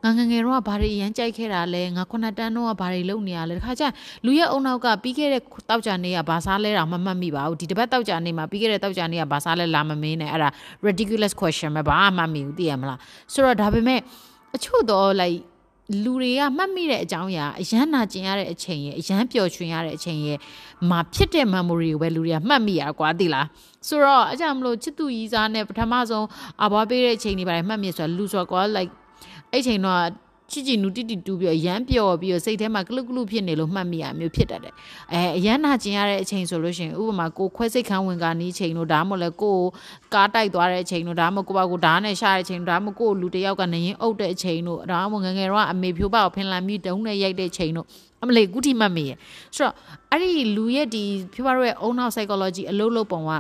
[0.05, 3.85] ငါငငယ်တော့ဘာတွေအရန်ကြိုက်ခဲ့တာလဲငါခုနှစ်တန်းတော့ဘာတွေလုပ်နေရလဲတခါကျ
[4.25, 10.49] လူရဲ့အုံနောက်ကပြီးခဲ့တဲ့တောက်ကြနေကဘာစားလဲတော့မမှတ်မိပါဘူးဒီတပတ်တောက်ကြနေမှာပြီးခဲ့တဲ့တောက်ကြနေကဘာစားလဲလာမမင်းနဲ့အဲ့ဒါ
[10.87, 12.99] ridiculous question ပဲဘာမှမမိဘူးသိရမလား
[13.33, 14.01] ဆိုတော့ဒါပေမဲ့
[14.57, 15.41] အချို့တော့ like
[16.05, 20.39] လူတွေကမှတ်မိတဲ့အကြောင်းအရာအရန်နာကျင်ရတဲ့အချိန်ရဲ့အရန်ပျော်ရွှင်ရတဲ့အချိန်ရဲ့
[20.91, 23.47] မှာဖြစ်တဲ့ memory ကိုပဲလူတွေကမှတ်မိရကွာသိလား
[23.89, 26.27] ဆိုတော့အကြောင်းမလို့ချစ်သူကြီးစားနဲ့ပထမဆုံး
[26.65, 28.93] အဘွားပေးတဲ့အချိန်တွေပါတယ်မှတ်မိဆိုတော့လူဆိုတော့ကွာ like
[29.53, 30.03] အဲ့ချိန်တော့
[30.53, 34.75] ချစ်ချီနူတိတိတူးပြီးရမ်းပျော်ပြီးစိတ်ထဲမှာကလုကလုဖြစ်နေလို့မှတ်မိရမျိုးဖြစ်တတ်တယ်
[35.13, 39.57] အဲအရန်နာကျင်ရတဲ့အချိန်ဆိုလို့ရှိရင်ဥပမာကိုခွဲစိတ်ခန်းဝင်ကနီးချိန်တို့ဒါမှမဟုတ်လဲကို
[40.15, 47.87] ကားတိုက်သွားတဲ့အချိန်တို့ဒါမှမဟုတ်ကိုပါကိုဓာတ်နဲ့ရှာတဲ့အချိန်တို့ဒါမှမဟုတ်ကိုလူတယောက်ကနေရင်အုပ်တဲ့အချိန်တို့ဒါမှမဟုတ်ငငယ်တော့အမေဖြိုးပါကိုဖင်လန်ပြီးတုံးနဲ့ရိုက်တဲ့အချိန်တို့
[48.23, 49.13] အမလေးကုတိမှတ်မိရ
[49.57, 49.75] ဆိုတော့
[50.11, 53.31] အဲ့ဒီလူရဲ့ဒီဖြိုးပါတို့ရဲ့ own house psychology အလုပ်လုပ်ပုံက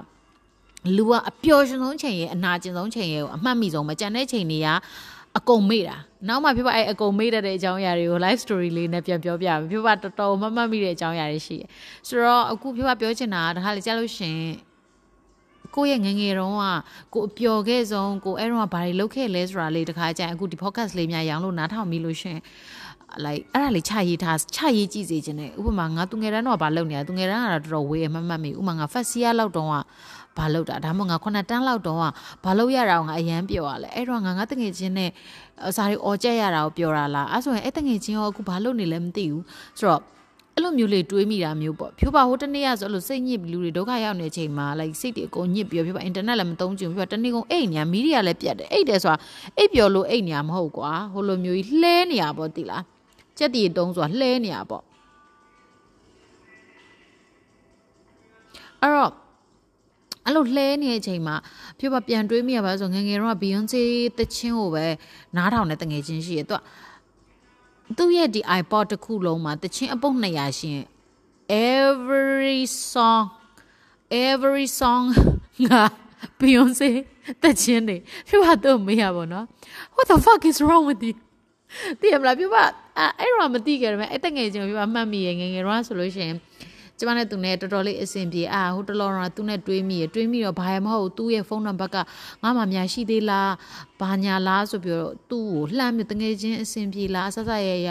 [0.96, 4.68] လူကအပျော်ရွှင်ဆုံးချိန်ရဲ့အနာကျင်ဆုံးချိန်ရဲ့ကိုအမှတ်မိဆုံးမကြံတဲ့ချိန်တွေက
[5.38, 5.96] အကုန်မေ့တာ
[6.28, 11.68] နောက်မှဖြစ်ပါအဲ့အကုန်မေ့တတ်တဲ့အကြောင်းအရာတွေကို live story လေးနဲ့ပြန်ပြောပြမယ်ဖြစ်ပါတော်တော်မမှတ်မိတဲ့အကြောင်းအရာတွေရှိတယ်
[12.08, 14.38] ဆိုတော့အခုဖြစ်ပါပြောချင်တာကဒါခါလေကြားလို့ရှင်
[15.76, 16.64] ကိုယ့်ရဲ့ငငယ်တုန်းက
[17.14, 22.38] ကိုအပျော်ခဲ့ဆုံးကိုအဲ့တော့ဘာတွေလုပ်ခဲ့လဲဆိုတာလေးတခါကျရင်အခုဒီ podcast လေးများရောင်းလို့နားထောင်ပြီးလို့ရှင်
[23.24, 29.76] like အဲ့ဒါလေးချရေးထားချရေးကြည့်စေခြင်းနဲ့ဥပမာငါသူငယ်တန်းတော့ဘာလုပ်နေလဲသူငယ်တန်းကတော့တော်တော်ဝေးမမှတ်မိဥပမာငါ first year လောက်တုန်းက
[30.38, 32.04] ဘာလုပ်တာဒါမှမဟုတ်ငါခုနှစ်တန်းလောက်တုန်းက
[32.44, 35.10] ဘာလုပ်ရတာကိုငါအရန်ပျော်ရလဲအဲ့တော့ငါငါတငယ်ချင်းနဲ့
[35.76, 39.44] စာရီအော်ကြက်ရတာကိုပျော်တာလားအဲ့ဆိုရင်အဲ့တငယ်ချင်းရောအခုဘာလုပ်နေလဲမသိဘူး
[39.78, 40.02] ဆိုတော့
[40.56, 49.18] အဲ့လိုမျိုးလေးတွေးမိတာမျိုးပေါ့ဖြိုးပါဟိုတနေ့ကဆိုအဲ့လိုစိတ်ညစ်လူတွေဒုက္ခရောက်နေတဲ့အချိန်မှာ like စိတ်တွေအကုန်ညစ်ပြီးဖြိုးပါအင်တာနက်လည်းမသုံးချင်ဘူးဖြိုးပါတနေ့ကုန်အိတ်နေရမီဒီယာလည်းပြတ်တယ်အိတ်တယ်ဆိုတာ
[49.58, 52.82] အိတ်ပျော်လို့အိတ်နေရမဟုတ်ကွာဟိုလိုမျိုးကြီးလှဲနေရပေါ့တိလား
[53.38, 54.82] ကြက်တီတုံးဆိုတာလှဲနေရပေါ့
[58.82, 59.12] အဲ့တော့
[60.26, 61.36] အဲ့လိုလှဲနေတဲ့အချိန်မှာ
[61.78, 63.82] ပြပပြန်တွေးမိရပါဆိုငငယ်တော့ Beyonce
[64.18, 64.86] တချင်းကိုပဲ
[65.36, 66.60] နားထောင်တဲ့တငယ်ချင်းရှိရသူက
[67.96, 70.80] သူ့ရဲ့ဒီ iPod တစ်ခုလုံးမှာတချင်းအပုတ်200ရှင်
[71.74, 72.60] every
[72.92, 73.24] song
[74.28, 75.04] every song
[75.66, 75.82] ငါ
[76.40, 76.90] Beyonce
[77.42, 77.96] တချင်းနေ
[78.28, 79.44] ပြပတော့မရပါတော့
[79.94, 81.14] what the fuck is wrong with you
[82.00, 82.56] သိရမလားပြပ
[83.18, 86.36] အဲ့တော့မသိကြရမယ်အဲ့တငယ်ချင်းပြပမှတ်မိရငငယ်တော့ဆိုလို့ရှိရင်
[87.02, 91.96] ကျမနဲ့သူနဲ့တော်တော်လေးအဆင်ပြေအာဟိုတလောတော့သူနဲ့တွေးမိရတွေးမိတော့ဘာမှမဟုတ်သူ့ရဲ့ဖုန်းနံပါတ်က
[92.42, 93.52] ငါမှများရှိသေးလား
[94.00, 97.90] ဘာညာလားဆိုပြီးတော့သူ့ကိုလှမ်းမြတငယ်ချင်းအဆင်ပြေလားအဆဆရရ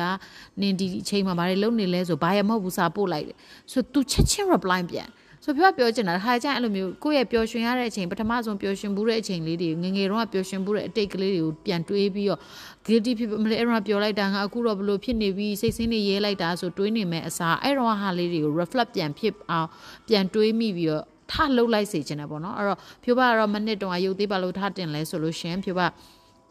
[0.62, 3.38] နင်ဒီအချိန်မှာဘာတွေလုပ်နေလဲဆိုဘာရမဟုတ်ဘူးစာပို့လိုက်တယ်
[3.72, 5.10] ဆိုသူချက်ချင်း reply ပြန်
[5.44, 12.40] ဆိုပြောပြောချင်တာခါကျရင်အဲ့လိုမျိုးကိုယ့်ရဲ့ပျော်ရွှင်ရတဲ့အချိန်ပထမဆုံးပျော်ရွှင်မှုတဲ့အချိန်လေးတွေငငယ်တုန်းကပျော်ရွှင်မှုတဲ့အတိတ်ကလေးတွေကိုပြန်တွေးပြီးတော့
[12.86, 19.68] guilty ဖြစ်မလဲအဲ့တော့ပြောလိုက်တာငါအခုတော့ဘလို့ဖြစ်နေပြီစိတ်ဆင်းနေရဲလိုက်တာဆိုတွေးနေမယ်အစားအဲ့တော့ဟာလေးတွေကို reflect ပြန်ဖြစ်အောင်
[20.08, 25.88] ပြန်တွေးမိပြီးတော့ထလှုပ်လိုက်စေချင်တယ်ပေါ့နော်အဲ့တော့ဖြိုးပါကတော့မနစ်တုန်းကရုပ်သေးပါလို့ထတင်လဲဆိုလို့ရှင်ဖြိုးပါ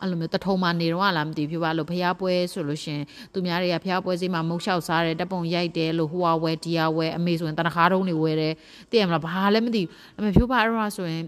[0.01, 3.01] အဲ့လိုမျိုးတထုံမှနေတော့လားမသိဘူးပြပါလို့ဖျားပွဲဆိုလို့ရှင်
[3.33, 8.55] သူများတွေကဖျားပွဲစည်းမှာမုတ်လျှောက်စားတယ်တပ်ပုံရိုက်တယ်လို့ဟိုဟာဝဲဒီဟာဝဲအမေဆိုရင်တနခါတုံးတွေဝဲတယ်
[8.91, 11.25] သိရမလားဘာလည်းမသိဘူးအမေဖြိုးပါအဲ့တော့ဆိုရင်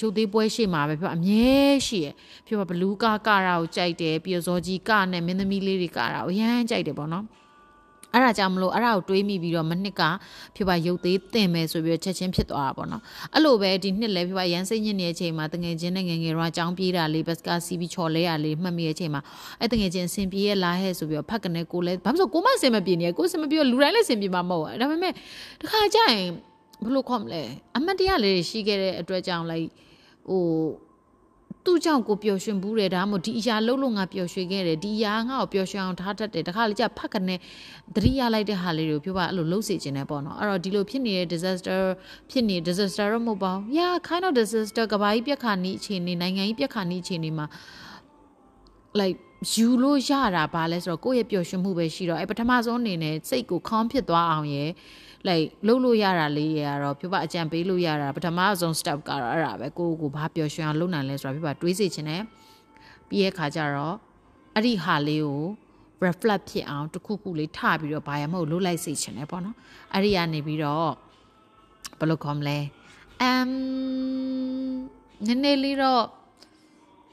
[0.00, 1.52] ရုပ်သေးပွဲရှိမှာပဲပြောအမြဲ
[1.86, 2.08] ရှိရ
[2.46, 7.24] ပြောဘလူးကားကားတာကိုကြိုက်တယ်ပြီးတော့ဇော်ကြီးကနဲ့မင်းသမီးလေးတွေကားတာကိုရမ်းကြိုက်တယ်ပေါ့နော်
[8.12, 10.02] အဲ့ဒါကြောင့်မလို့အဲ့ဒါကိုတွေးမိပြီးတော့မနှစ်က
[10.56, 13.02] ဖြစ်ပါရုပ်သေးတင်မယ်ဆိုပြီးတော့ချက်ချင်းဖြစ်သွားတာပေါ့နော်
[13.34, 19.20] အဲ့လိုပဲဒီနှစ်လဲဖြစ်ပါရန်စိတ်ညစ်နေတဲ့အချိန်မှာတငယ်ချင်းနဲ့ငငယ်တော့အကြောင်းပြေးတာလေးဘတ်ကစီးပြီးချော်လဲရလေးမှတ်မိတဲ့အချိန်မှာ
[19.60, 25.12] အဲ့တငယ်ချင်းအဆင်ပြေရလားဟဲ့ဆိုပြီးတော့ဖက်ကနေကိုလဲဘာလို့ဆိုကိုမအဆင်မပြေနေကိုအဆင်မပြေလူတိုင်းလည်းအဆင်ပြေမှာမဟုတ်ဘူးဒါပေမဲ့
[25.60, 26.26] တခါကျရင်
[26.84, 27.42] ဘလို့ခေါမလဲ
[27.76, 29.68] အမတ်တရားလေးရှိခဲ့တဲ့အတွက်ကြောင့်လိုက်
[30.28, 30.42] ဟို
[31.64, 37.36] သူ့ကြောင့်ကိုပျော်ရွှင်ဘူးတယ်ဒါမှမဟုတ်ဒီအရာလုံးလုံးငါပျော်ရွှင်ခဲ့တယ်ဒီအရာငါ့ကိုပျော်ရွှင်အောင်ထားတတ်တယ်တခါလေကြာဖက်ကနေ
[37.94, 41.80] သတိရလိုက်တဲ့ဟာလေးတွေကိုပြောပါအဲ့လိုလှုပ်စေခြင်းနဲ့ပေါ့နော်အဲ့တော့ဒီလိုဖြစ်နေတဲ့ disaster
[42.30, 47.46] ဖြစ်နေ disaster တော့မဟုတ်ပါဘူး yeah kind of disaster ကဘာကြီးပြက်ခါနီးအခြေအနေနိုင်ငံကြီးပြက်ခါနီးအခြေအနေမှာ
[49.00, 49.18] like
[49.52, 54.70] ယူလို့ရတာဘာလဲဆိုတော့ကိုယ့်ရဲ့ပျော်ရွှင်မှုပဲရှိတော့အဲပထမဆုံးအနေနဲ့စိတ်ကိုခေါင်းဖြစ်သွားအောင်ရယ်
[55.28, 62.22] like လှုပ်လို့ရတာလေးရတော့ပြပအကြံပေးလို့ရတာပထမဆုံး step ကတော့အဲ့ဒါပဲကိုကိုဘာပျော်ရွှင်အောင်လုပ်နိုင်လဲဆိုတာပြပတွေးစီခြင်းနဲ့
[63.08, 63.96] ပြီးရဲ့ခါကျတော့
[64.54, 65.42] အဲ့ဒီဟာလေးကို
[66.04, 69.56] reflect ဖြစ်အောင်တခုခုလေးထပြီးတော့ဘာရမဟုတ်လှုပ်လိုက်စေခြင်းနဲ့ပေါ့နော်
[69.92, 70.90] အဲ့ဒီကနေပြီးတော့
[71.98, 72.58] ဘယ်လိုခေါ်မလဲ
[73.20, 73.46] အမ်
[75.26, 76.04] နည်းနည်းလေးတော့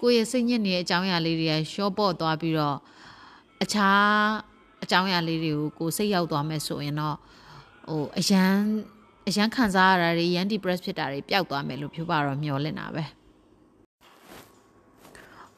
[0.02, 2.78] ကိုယ့်ရဲ့စိတ်ညစ်နေတဲ့အကြောင်းအရာလေးတွေကရှော့ပေါ့သွားပြီးတော့
[3.64, 4.04] အခြား
[4.84, 7.18] အကြောင်းအရာလေးတွေကိုကိုစိတ်ရောက်သွားမယ်ဆိုရင်တော့
[7.90, 8.56] ဟိုအရန်
[9.28, 13.04] အရန်ခံစားရတာတွေရန် depress ဖြစ်တာတွေပျောက်သွားမယ်လို့ပြောပါတော့မျှော်လင့်တာပဲ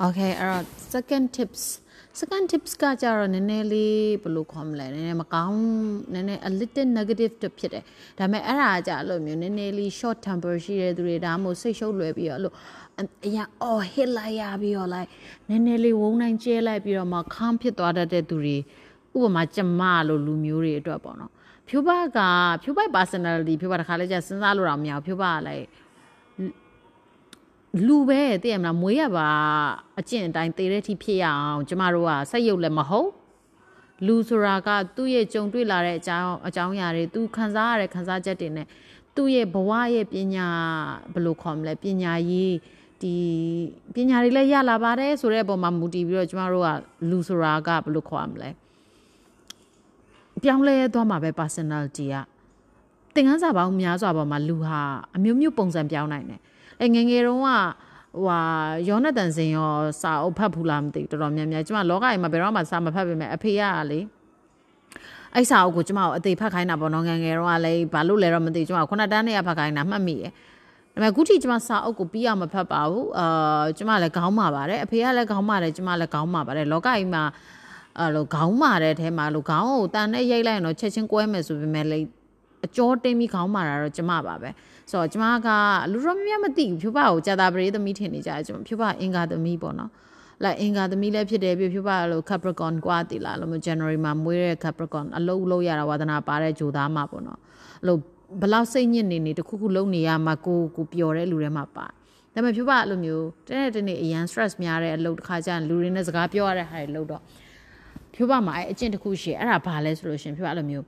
[0.06, 1.64] Okay အဲ့တော့ second tips
[2.20, 5.60] second tips ကကြတော့နည်းနည်းလေးဘယ်လိုခေါ်မလဲနည်းနည်းမကောင်း
[6.14, 7.84] နည်းနည်း a little negative တဖြစ်တယ်
[8.18, 12.54] ဒါပေမဲ့အဲ့ဒါကြအဲ့လိုမျိုးနည်းနည်းလေး short temper ရှိတဲ့သူတွေဒါမှမဟုတ်စိတ်ရှုပ်လွယ်ပြီးတော့အဲ့လို
[13.26, 15.10] အရာအော်ဟစ်လိုက်ရပြီးတော့ like
[15.50, 18.58] နည်းနည်းလေးဝုန်းတိုင်းကျဲလိုက်ပြီးတော့မှခမ်းဖြစ်သွားတတ်တဲ့သူတွေ
[19.18, 21.32] ဥပမာကျမလို့လူမျိုးတွေအတွက်ပေါ့နော်
[21.72, 22.20] ဖြိုးပါက
[22.64, 25.66] ဖြိုးပိုက် personality ဖြိုးပါတခါလဲကျစဉ်းစားလို့တော့မရဘူးဖြိုးပါကလည်း
[27.88, 29.30] လူပဲသိရမလားမွေးရပါ
[30.00, 33.10] အကျင့်အတိုင်းသေတဲ့ထိဖြစ်ရအောင်ကျမတို့ကစိတ်ရုပ်လည်းမဟုတ်
[34.06, 38.68] လူဆိုတာကသူ့ရဲ့ကြုံတွေ့လာတဲ့အကြောင်းအကြောင်းအရာတွေသူခံစားရတဲ့ခံစားချက်တွေနဲ့
[39.16, 40.48] သူ့ရဲ့ဘဝရဲ့ပညာ
[41.14, 42.54] ဘယ်လိုခေါ်မလဲပညာရေး
[43.02, 43.14] ဒီ
[43.96, 46.70] ပညာတွေလည်းရလာပါတယ်ဆိုတဲ့အပေါ်မှာမူတည်ပြီးတော့ကျမတို့က
[47.10, 48.50] လူဆိုတာကဘယ်လိုခေါ်ရမလဲ
[50.44, 52.16] ပြောင်းလဲသွားမှာပဲ personality က
[53.16, 54.82] သင်ခန်းစာပေါင်းများစွာပေါ်မှာလူဟာ
[55.16, 56.40] အမျိုးမျိုးပုံစံပြောင်းနိုင်တယ်
[56.82, 57.50] အဲငငယ်တုန်းက
[58.16, 58.40] ဟိုဟာ
[58.90, 64.00] ယောနသန်စင်ရောစာအုပ်ဖတ်ဘူးလားမသိဘူးတော်တော်များများကျမလောကကြီးမှာဘယ်တော့မှစာမဖတ်ပေမဲ့အဖေကလေ
[65.36, 70.32] အဲ့စာအုပ်ကိုကျမကိုအသေးဖတ်ခိုင်းတာပေါ့နော်ငငယ်တုန်းကလည်းဘာလို့လဲတော့မသိကျမခုနတန်းနဲ့ဖတ်ခိုင်းတာမှတ်မိရဲ့
[70.94, 77.24] ဒါပေမဲ့ခုထိကျမစာအုပ်ကိုပြီးအောင်မဖတ်ပါဘူးအာကျမလည်းခေါင်းမာပါတယ်အဖေကလည်းခေါင်းမာတယ်ကျမလည်းခေါင်းမာပါတယ်လောကကြီးမှာ
[77.99, 81.99] အဲ့လိုခေါင်းမာတဲ့အထဲမှာလို့ခေါင်းကိုတန်နဲ့ရိုက်လိုက်ရင်တော့ချက်ချင်းကွဲမယ်ဆိုပေမဲ့လေ
[82.67, 84.51] အကျော်တင်းပြီးခေါင်းမာတာတော့ကျမပါပဲ
[84.91, 85.49] ဆိုတော့ကျမက
[85.93, 89.91] လူတော်များများမသိဘူးဖြူပါကိုကြာတာပရိသမီးထင်နေကြတယ်ကျမဖြူပါအင်္ဂါသမီးပေါ့နော်
[90.45, 97.39] လိုက်အင်္ဂါသမီးလည်းဖြစ်တယ်ပြဖြူပါလို့ Capricorn กว่าတည်လာလို့ January မှာမွေးတဲ့ Capricorn အလုံးလုံးရတာဝါသနာပါတဲ့ဂျိုသားမှာပေါ့နော်
[97.81, 97.97] အဲ့လို
[98.43, 101.93] ဘလောက်စိတ်ညစ်နေနေတခုခုလုံးနေရမှာကိုကိုပျော်တဲ့လူတွေမှာပါဒါ
[102.35, 107.23] ပေမဲ့ဖြူပါအဲ့လိုမျိုးတနေ့တနေ့အရန် stress များတဲ့အလုပ်တစ်ခါကျရင်လူတွေနဲ့စကားပြောရတဲ့ဟာတွေလုပ်တော့
[108.16, 110.86] ဖြူပါမှာအဲ့အကျင့်တစ်ခုရှိအဲ့ဒါဘာလဲဆိုလို့ရှင်ဖြူပါအဲ့လိုမျိုး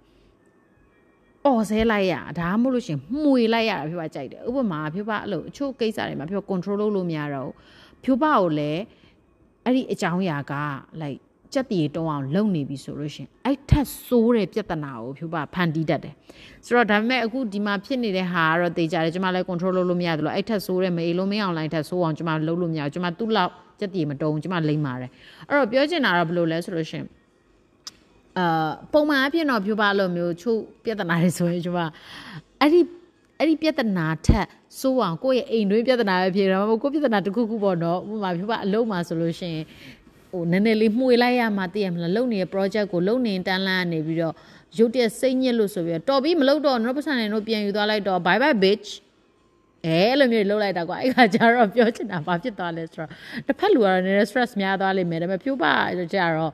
[1.46, 7.52] အော်ဆဲလိုက်ရဒါမှမဟုတ်လို့ရှင်မှွေလိုက်ရတာဖြူပါကြိုက်တယ်ဥပမာဖြူပါအဲ့လိုအချို့ကိစ္စတွေမှာဖြူပါ control လုပ်လို့မရတော့
[8.04, 8.82] ဖြူပါကိုလည်း
[9.66, 10.54] အဲ့ဒီအကြောင်းအရာက
[11.02, 11.22] like
[11.54, 16.16] ကြက်တီတုံးအောင်လုပ်နေပြီဆိုလို့ရှင်အဲ့ထက်ဆိုးတဲ့ပြဿနာကိုဖြူပါဖန်တီးတတ်တယ်
[16.66, 25.12] ဆိုတော့ဒါပေမဲ့အခုဒီမှာဖြစ်နေတဲ့ဟာကတော့တေချာတယ်ကျွန်မလည်း control လုပ်လို့မရတယ်လို့အဲ့ထက်ဆိုးတဲ့မေးလို့မရအောင် line ထက်ဆိုးအောင်ကျွန်မလုပ်လို့မရဘူးကျွန်မသူ့လောက် ကြက်တီမတုံးကျွန်မလိမ့်ပါတယ်
[25.48, 27.04] အဲ့တော့ပြောချင်တာတော့ဘယ်လိုလဲဆိုလို့ရှင်
[28.38, 31.80] အာပုံမှန်အဖြစ်တော့ဖြူပါလို့မျိုးချုပ်ပြဿနာတွေဆိုရင်ကျွန်မ
[32.62, 32.82] အဲ့ဒီ
[33.40, 34.48] အဲ့ဒီပြဿနာထက်
[34.80, 39.66] စိုးအောင်ကိုယ့်ရဲ့အိမ်တွင်းပြဿနာပဲဖြစ်တော့ကိုယ့်ပြဿနာတစ်ခုခုပေါ့နော်ဥပမာဖြူပါအလုံးမှာဆိုလို့ရှိရင်
[40.32, 44.34] ဟိုနည်းနည်းလေးမှုေလိုက်ရမှသိရမလားလုံနေတဲ့ project ကိုလုံနေတန်းလန်းနေပြီးတော့
[44.78, 48.90] ရုတ်တရက်စိတ်ညစ်လို့ဆိုပြီးတော့တော်ပြီးမလုပ်တော့တော့ပတ်စံနေတော့ပြန်ယူသွားလိုက်တော့ bye bye bitch
[49.86, 53.10] အဲအဲ့လိုမျိုးလှုပ်လိုက်တာကွာအဲ့ခါကျတော့ပြောချင်တာဘာဖြစ်သွားလဲဆိုတော့
[53.48, 55.74] တစ်ဖက်လူကတော့နည်းနည်း stress များသွားလိမ့်မယ်ဒါပေမဲ့ဖြိုးပါ
[56.14, 56.54] ကြတော့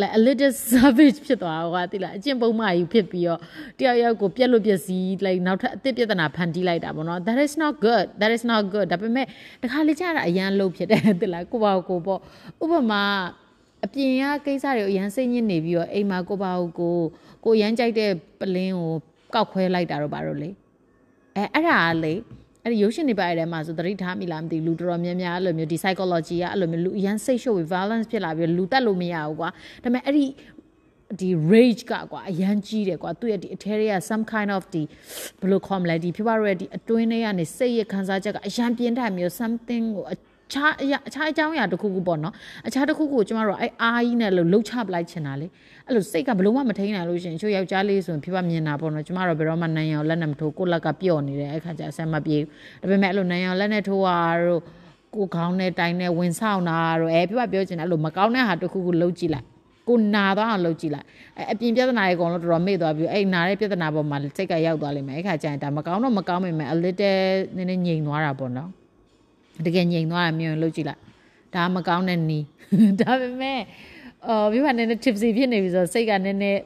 [0.00, 3.40] like a little savage ဖြစ်သွားဟောတိလားအကျင့်ပုံမှန်ယူဖြစ်ပြီးတော့
[3.78, 9.26] တယောက်ယောက်ကိုပြက်လို့ပြက်စီး like နောက်ထပ်အသစ်ပြဿနာဖန်တီးလိုက်တာပေါ့နော် that is not good that is not good ဒါပေမဲ့
[9.62, 12.20] တခါလေကြာတာအရန်လို့ဖြစ်တယ်တိလားကိုပါကိုပေါ့
[12.64, 13.02] ဥပမာ
[13.84, 16.96] အပြင်ကကိစ္စတွေကိုအရန်စိတ်ညစ်နေပြီးတော့အိမ်မှာကိုပါကို
[17.44, 18.10] ကိုရမ်းကြိုက်တဲ့
[18.40, 18.92] ပလင်းကို
[19.34, 20.50] ကောက်ခွဲလိုက်တာတော့ဘာလို့လဲ
[21.36, 22.14] အဲအဲ့ဒါလေ
[22.64, 29.48] အဲ့ဒီရုပ်ရှင်တွေပါရတဲ့မှာဆိုသတိထားမိလားမသိလူတော်တော်များများအဲ့လိုမျိုးဒီ psychology ကအဲ့လိုမျိုးလူအရန်စိတ်ရှုပ်ပြီး violence ဖြစ်လာပြီးလူတက်လို့မရဘူးကွာ
[29.82, 30.26] ဒါပေမဲ့အဲ့ဒီ
[31.20, 34.82] ဒီ rage ကကွာအရန်ကြီးတယ်ကွာသူ့ရဲ့ဒီအထဲတွေက some kind of ဒီ
[35.40, 40.04] ဘယ်လိုခေါ်မလဲဒီဖြစ်ပါရဲ့ဒီအတွင်းထဲကနေစိတ်ရခံစားချက်ကအရန်ပြင်းထန်မျိုး something ကို
[40.50, 42.34] အခြားအရာအခြားအကြောင်းအရာတစ်ခုခုပေါ့နော်
[42.66, 45.46] အခြားတစ်ခုခုကိုကျမတို့အဲ့အားကြီးနဲ့လို့လှုပ်ချပလိုက်ချင်တာလေ
[45.86, 52.48] အဲ့လိုစိတ်ကဘလို့မှမထိန်နိုင်လို့ရှင်ချို့ယောက်ျားလေးဆိုရင်ဖြစ်ပါမြင်တာပေါ့နော်ကျမတို့ဘယ်တော့မှနိုင်အောင်လက်နဲ့မထိုးကိုလက်ကပြော့နေတယ်အဲ့ခါကျအဆင်မပြေဘူး
[52.80, 54.60] ဒါပေမဲ့အဲ့လိုနိုင်အောင်လက်နဲ့ထိုးတာတို့
[55.14, 59.46] ကိုခေါင်းနဲ့တိုင်နဲ့ဝင်ဆောင်တာတို့အဲပြပပြောချင်တယ်အဲ့လိုမကောင်းတဲ့ဟာတစ်ခုခုလှုပ်ကြည့်လိုက်
[59.88, 61.06] ကိုနာသွားအောင်လုပ်ကြည့်လိုက်
[61.38, 67.14] အဲအပြင်ပြဿနာတွေအကုန်လုံးတော်တော်မေ့သွားပြီအဲ့နာတဲ့ပြဿနာပေါ်မှာစိတ်ကရောက်သွားလိမ့်မယ်အဲ့ခါကျရင်ဒါမကောင်းတော့မကောင်းမိမယ် a little
[67.56, 68.70] နည်းနည်းငြိမ်သွားတာပေါ့နော်
[69.66, 71.00] တကယ်ငြိမ်သွားတာမျိုးလုပ်ကြည့်လိုက်
[71.54, 72.44] ဒါမကောင်းတဲ့နီး
[73.00, 73.60] ဒါပေမဲ့
[74.26, 76.60] အော်ပြီးမှနည်းနည်း tipsy ဖြစ်နေပြီဆိုတော့စိတ်ကနည်းနည်း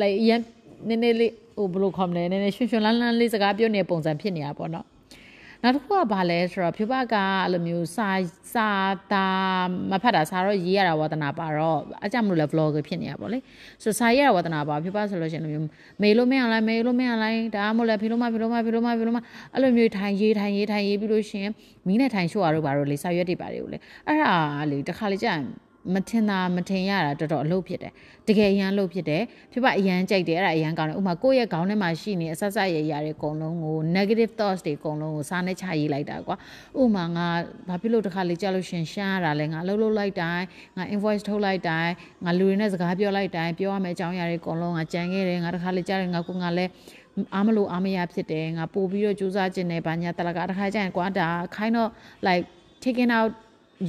[0.00, 0.40] like ရန်
[0.88, 4.86] နည်းနည်းလေးဟိုဘယ်လိုခေါ်မလဲနည်းနည်းရွှင်ရွှင်လန်းလန်းလေးစကားပြောနေတဲ့ပုံစံဖြစ်နေတာပေါ့နော်
[5.64, 8.10] နောက်တစ်ခုကဘာလဲဆိုတော့ဖြူပကအဲ့လိုမျိုးစာ
[8.54, 8.68] စာ
[9.12, 9.26] တာ
[9.90, 13.38] မဖတ်တာစာတော့ရေးရတာဝါသနာပါတော့အကြမလို့လဲ vlogger ဖြစ်နေတာပေါ့လေ
[13.82, 15.66] ဆိုစာရေးရတာဝါသနာပါဖြူပဆိုလို့ရှိရင်လိုမျိုး
[16.02, 19.18] မေလို့မရလိုက်မေလို့မရလိုက်ဒါမှမဟုတ်လဲဖေလို့မဖေလို့မဖေလို့မဖေလို့မ
[19.54, 21.52] အဲ့လိုမျိုးထိုင်ရေးထိုင်ရေးထိုင်ရေးပြီးလို့ရှိရင်
[21.86, 24.34] မီးနဲ့ထိုင်ရှို့ရတော့ပါတော့လေစာရွက်တွေပါတယ်ကိုလေအဲ့ဒါ
[24.70, 25.46] လေတခါလေကြာရင်
[25.94, 27.92] မထင်တာမထင်ရတာတော်တော်အလုပ်ဖြစ်တယ်
[28.28, 36.36] တကယ်အရန်လုပ်ဖြစ်တယ်ဖြစ်ပါအရန်ကြိုက်တယ်အဲ့ဒါအရန်ကောင်းတယ်ဥပမာကိုယ့်ရဲ့ခေါင်းထဲမှာရှိနေအဆက်ဆက်ရရတဲ့အကုန်လုံးကို negative thoughts တွေအကုန်လုံးကိုစားနဲ့ချရေးလိုက်တာကွာ
[36.80, 37.28] ဥပမာငါ
[37.68, 40.44] ဘာဖြစ်လို့တခါလေကြာလို့ရှင်ရှမ်းရတာလဲငါအလုပ်လုပ်လိုက်တိုင်း
[40.76, 41.92] ငါ invoice ထုတ်လိုက်တိုင်း
[42.24, 46.70] ငါလူတွေနဲ့စကားပြောလိုက်တိုင်းပြောရမယ့်အကြောင်းအရာတွေအကုန်လုံးငါကြံခဲ့တယ်ငါတခါလေကြာတယ်ငါကိုငါလည်း
[47.34, 51.88] အားမလို့အားမရဖြစ်တယ်ငါပို့ပြီးတော့စူးစမ်းခြင်းနဲ့ဘာညာတလကတခါကျရင်ကွာဒါ kind of
[52.26, 52.44] like
[52.84, 53.32] taking out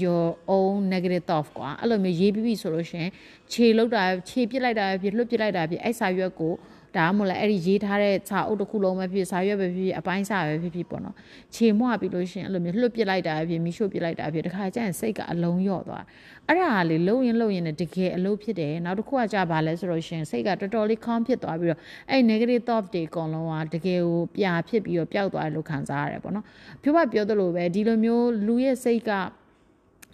[0.04, 3.08] your own negative thought ကွာအဲ့လိုမျိုးရေးပြီးပြီဆိုလို့ရှင်
[3.52, 6.54] ခြေလောက်တာခြေပစ်လိုက်တာဖြစ်လွတ်ပစ်လိုက်တာဖြစ်အဲ့စာရွက်ကို
[6.98, 11.16] ဒါမှမဟုတ်လဲအဲ့ဒီရေးထားတဲ့စာအုပ်တစ်ခုလုံးပဲဖြစ်စာရွက်ပဲဖြစ်အပိုင်းစာပဲဖြစ်ဖြစ်ပေါ့နော်
[11.56, 16.04] ခြေမွပြီးလို့ရှင်အဲ့လိုမျိုးလွတ်ပစ်လိုက်တာဖြစ်မိရှို့ပစ်လိုက်တာဖြစ်တခါကျရင်စိတ်ကအလုံးရော့သွား
[16.48, 26.46] အဲ့ဒါလေလုံရင်လုံရင်တကယ်အလုပ်ဖြစ်တယ်နောက်တစ်ခုကကြာပါလဲဆိုတော့ရှင်စိတ်ကတော်တော်လေး calm ဖြစ်သွားပြီးတော့အဲ့ negative thought တွေအကုန်လုံးကတကယ်ကိုပြာဖြစ်ပြီးတော့ပျောက်သွားတယ်လို့ခံစားရတယ်ပေါ့နော်
[26.82, 29.12] ပြောပါပြောသလိုပဲဒီလိုမျိုးလူရဲ့စိတ်က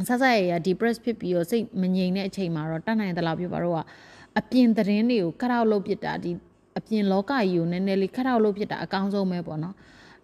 [0.08, 3.80] ဆက်ဆက်ရရ depress ဖြစ်ပြီးတော့စိတ်မငြိမ်တဲ့အချိန်မှာတော့တတ်နိုင်သလားပြောပါတော့က
[4.40, 6.32] အပြင်သတင်းတွေကိုခရောက်လုပ်ပစ်တာဒီ
[6.78, 9.76] အပြင်လောကကြီးကိုနည်းနည်းလေးခရောက်လုပ်ပစ်တာအကောင်းဆုံးပဲပေါ့နော်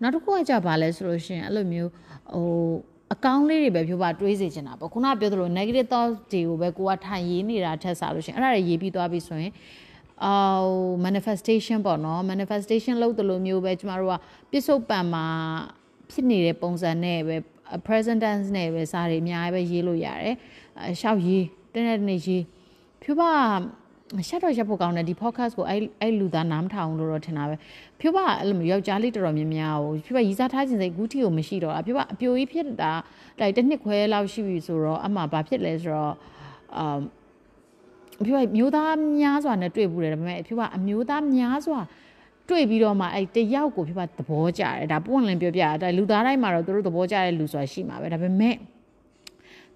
[0.01, 1.89] နောက်တစ်ခုကကြပါလဲဆိုလို့ရှင်အဲ့လိုမျိုး
[2.33, 2.47] ဟို
[3.13, 9.51] အကောင်းလေးတွေပဲဖြိုးပါတွေးစေချင်တာပေါ့ခုနပြောသလို negative thoughts တွေကိုပဲကိုကထိုင်ရေးနေတာထက်စားလို့ရှင်အဲ့ဒါတွေရေးပြီးသွားပြီဆိုရင်
[10.25, 10.73] အော်
[11.05, 14.15] manifestation ပေါ့နော် manifestation လုပ်တယ်လို့မျိုးပဲကျမတို့က
[14.51, 15.25] ပြစ္ဆုတ်ပံမှာ
[16.11, 17.37] ဖြစ်နေတဲ့ပုံစံနဲ့ပဲ
[17.87, 20.35] present tense နဲ့ပဲစာတွေအများကြီးပဲရေးလို့ရတယ်
[20.81, 22.43] အရှောက်ရေးတနေ့တနေ့ရေး
[23.01, 23.31] ဖြူပါ
[24.27, 27.55] ရှက်တော့ရက်ဖို့ကောင်းတယ်ဒီ podcast ကိုအဲ့အဲ့လူသားနားမထောင်လို့တော့ထင်တာပဲ
[27.99, 32.91] ဖြူပါအဲ့လိုမျိုးယောက်ျားလေးတော်တော်များများကိုဖြူပါရီစားထားခြင်းစိတ်အခုထိကိုမရှိတော့ဘူးဖြူပါအပြိုကြီးဖြစ်တာ
[33.39, 36.13] တိုက်တစ်နှစ်ခွဲလောက်ရှိပြီဆိုတော့အမှဘာဖြစ်လဲဆိုတော့
[36.77, 36.99] အမ်
[38.25, 41.79] ဖြူပါမျိုးသားများစွာနဲ့တွေ့ဘူးတယ်ဒါပေမဲ့ဖြူပါအမျိုးသားများစွာ
[42.49, 48.55] တွေ့ပြီးတော့မှအဲ့တယောက်ကိုဖြစ်ပါသဘောကျတယ်ဒါပွင့်လင်းပြောပြတာလူသားတိုင်းမှာတော့သူတို့သဘောကျတဲ့လူဆိုတာရှိမှာပဲဒါပေမဲ့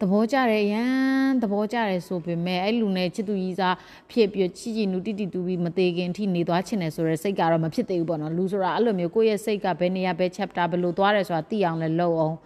[0.01, 3.75] သဘောကျတယ်ရန်သဘောကျတယ်ဆိုပေမဲ့အဲ့လူနဲ့ချစ်သူကြီးစား
[4.11, 12.37] ဖြစ်ပြီးချီချီနူတိတိတူပြီးမသေးခင်ထိနေသွားချင်တယ်ဆိုတဲ့စိတ်ကတော့မဖြစ်သေးဘူးပေါ့နော်လူဆိုတာအဲ့လိုမျိုးကိုယ့်ရဲ့စိတ်ကဘယ်နေရာဘယ် chapter ဘယ်လိုသွားတယ်ဆိုတာသိအောင်လည်းလုပ်အောင်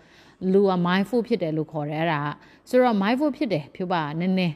[0.53, 2.21] လူက mindful ဖြစ်တယ်လို့ခေါ်တယ်အဲ့ဒါ
[2.69, 4.55] ဆိုတော့ mindful ဖြစ်တယ်ဖြိုးပါနည်းနည်း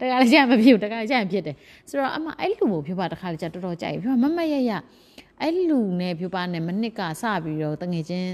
[0.00, 1.56] တခါလည်းကြာမဖြစ်ဘူးတခါလည်းကြာဖြစ်တယ်
[1.88, 4.72] ဆိုတော့အမအဲ့လူကိုဖြိုးပါတခါလည်းကြာတော်တော်ကြာပြီဖြိုးပါမမရရ
[5.42, 8.26] အဲ့လူနဲ့ဖြိုးပါနဲ့မနစ်ကစပြီးတော့တငယ်ချင်း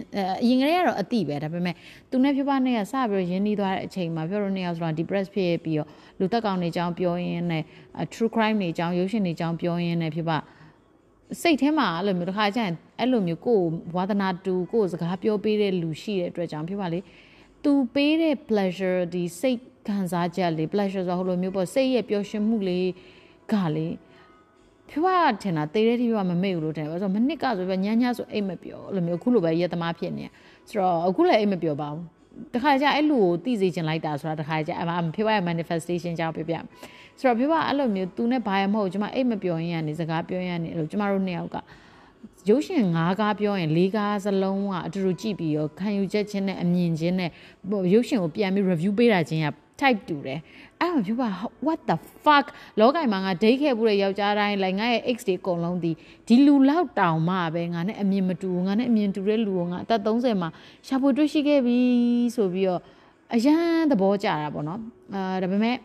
[0.43, 1.75] အရင်ကလေးကတော့အတိပဲဒါပေမဲ့
[2.11, 7.63] သူနဲ့ဖြိုးပါနဲ့ကစပြီးတော့ရင်းနှီးသွားတဲ့အချိန်မှာပြောလို့နေအောင်ဆိုတော့ depress ဖြစ်ပြီးတော့လူတက်ကောင်တွေအကြောင်းပြောရင်းနဲ့
[8.15, 10.39] true crime တွေအကြောင်းရုပ်ရှင်တွေအကြောင်းပြောရင်းနဲ့ဖြိုးပါ
[11.43, 13.65] စိတ်ထဲမှာအဲ့လိုမျိုးတစ်ခါကျရင် အဲ့လိုမျိုးကိုယ်
[13.97, 16.99] ဝါသနာတူကိုယ်စကားပြောပေးတဲ့လူရှိတဲ့အတွက်ကြောင့်ဖြစ်ပါလေ
[17.65, 22.89] သူပေးတဲ့ pleasure ဒီစိတ်ခံစားချက်လေး pleasure ဆိုဟိုလိုမျိုးပေါ့စိတ်ရဲ့ပျော်ရွှင်မှုလေး
[23.53, 23.89] ကလေ
[24.91, 30.25] ဖြူပါထင်တာတေးတဲ့တိကမမေ့ဘူးလို့ထင်တယ်ဆိုတော့မနစ်ကဆိုပဲညညဆိုအိတ်မပြောအဲ့လိုမျိုးအခုလိုပဲရက်သမားဖြစ်နေ
[30.69, 32.03] ဆိုတော့အခုလည်းအိတ်မပြောပါဘူး
[32.55, 36.55] တခါကျအဲ့လူကိုသိစေချင်လိုက်တာဆိုတာတခါကျအမဖေးပါရဲ့ manifestation ကြောင့်ပြပြ
[37.19, 41.57] ဆိုတော့ဖေးပါအဲ့လိုမျိုးသူနဲ့ဘာရမဟုတ်ကျမအိတ်မပြောရင်ကနေစကားပြောရင်ကနေအဲ့လိုကျမတို့နှစ်ယောက်က
[42.49, 47.31] ရုပ်ရှင်၅ကားပြောရင်၄ကားစလုံးကအတူတူကြည့်ပြီးရောခံယူချက်ချင်းနဲ့အမြင်ချင်းနဲ့
[47.93, 49.49] ရုပ်ရှင်ကိုပြန်ပြီး review ပေးတာချင်းက
[49.81, 50.41] type တူတယ်
[50.81, 51.29] အဲ့မှာပြောပါ
[51.67, 52.47] what the fuck
[52.81, 55.93] လောကီမှာငါဒိတ်ခဲ့ဘူးတဲ့ယောက်ျားတိုင်းလိုက်ငါရဲ့ ex တွေအကုန်လုံးဒီ
[56.27, 60.49] ဒီလူလောက်တောင်မှပဲငါနဲ့အမြင်မတူငါနဲ့အမြင်တူတဲ့လူကိုငါအသက်30မှာ
[60.87, 61.79] ရှာဖွေတွေ့ရှိခဲ့ပြီ
[62.37, 62.81] ဆိုပြီးတော့
[63.35, 64.81] အရန်သဘောကျတာပေါ့နော်
[65.15, 65.77] အာဒါပေမဲ့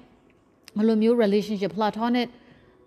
[0.78, 2.28] မလိုမျိုး relationship platonic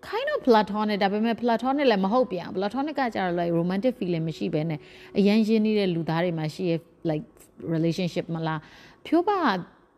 [0.09, 4.79] kind of platonic ဒါပေမဲ့ platonic လည်းမဟုတ်ပြန် platonic ကကြတော့ like romantic feeling မရှိဘဲနဲ့
[5.17, 7.25] အရန်ရင်းနေတဲ့လူသားတွေမှာရှိရဲ့ like
[7.73, 8.59] relationship မလား
[9.05, 9.39] ဖြိုးပါ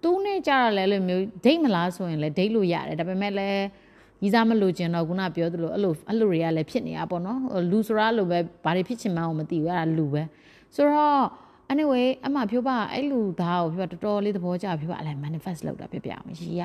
[0.04, 3.62] သူ့နဲ့ကြတော့လည်းအဲ့လိုမျိုးဒိတ်မလားဆိုရင်လည်းဒိတ်လို့ရတယ်ဒါပေမဲ့လည်း
[4.22, 7.40] ကြီးစားမလို့ကျင်တော့ခုနပြောသလိုအဲ့လိုအဲ့လိုတွေကလည်းဖြစ်နေတာပေါ့နော်
[7.72, 10.24] လူဆိုတာလိုပဲဘာတွေဖြစ်ချင်မှန်းမသိဘူးအဲ့ဒါလူပဲ
[10.76, 11.24] ဆိုတော့
[11.74, 16.64] anyway အမှဖြိုးပါအဲ့လူသားကိုဖြိုးပါတော်တော်လေးသဘောကျဖြိုးပါအဲ့ manifest လုပ်တာပြပြအောင်ရီက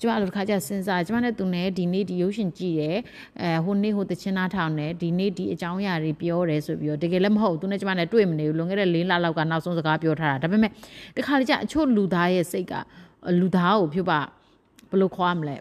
[0.00, 2.98] ကျမအဲ့လိုတစ်ခါကျစဉ်းစားကျမနဲ့သူနဲ့ဒီနေ့ဒီရုပ်ရှင်ကြည့်တယ်
[3.42, 10.70] အဲဟိုနေ့ဟိုတချင်းသားထောင်တယ်ဒီနေ့ဒီအကြောင်းအရာတွေပြောတယ်ဆိုပြီးတော့တကယ်လည်းမဟုတ်သူနဲ့ကျမနဲ့တွေ့မနေဘူးလွန်ခဲ့တဲ့၄လလောက်ကနောက်ဆုံးစကားပြောထားတာဒါပေမဲ့
[11.16, 12.74] တခါလေကျအချို့လူသားရဲ့စိတ်က
[13.40, 14.20] လူသားကိုဖြိုးပါ
[14.90, 15.56] ဘယ်လိုခေါ်မလဲ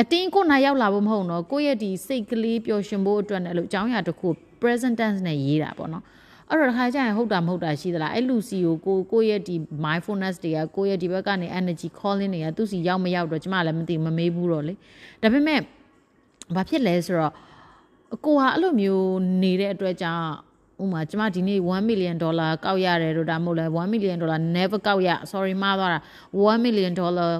[0.00, 4.28] အတင်းကိုနာရောက်လာဖို့မဟုတ်တော့ကိုယ့်ရဲ့ဒီစိတ်ကလေးပျော်ရွှင်ဖို့အတွက်နဲ့လို့အကြောင်းအရာတစ်ခု
[4.60, 6.04] present tense နဲ့ရေးတာပေါ့နော်
[6.50, 9.54] အဲ့တော့တစ်ခါကျရင်ဟုတ်တာမဟုတ်တာရှိသလားအဲ့လူစီကိုကိုကိုရဲ့ဒီ
[9.84, 14.74] mindfulness တွေကကိုရဲ့ဒီဘက်ကနေ energy calling တွေကသူစီရောက်မရောက်တော့ကျမလည်းမသိမမေးဘူးတော့လေ
[15.22, 15.60] ဒါပေမဲ့
[16.54, 17.32] ဘာဖြစ်လဲဆိုတော့
[18.24, 19.08] ကိုဟာအဲ့လိုမျိုး
[19.42, 20.28] နေတဲ့အတွက်ကြောင့်
[20.82, 26.00] ဥမာကျမဒီနေ့1 million dollar ကောက်ရတယ်လို့ဒါမှမဟုတ်လဲ1 million dollar never ကောက်ရ sorry မှားသွားတာ
[26.44, 27.30] 1 million dollar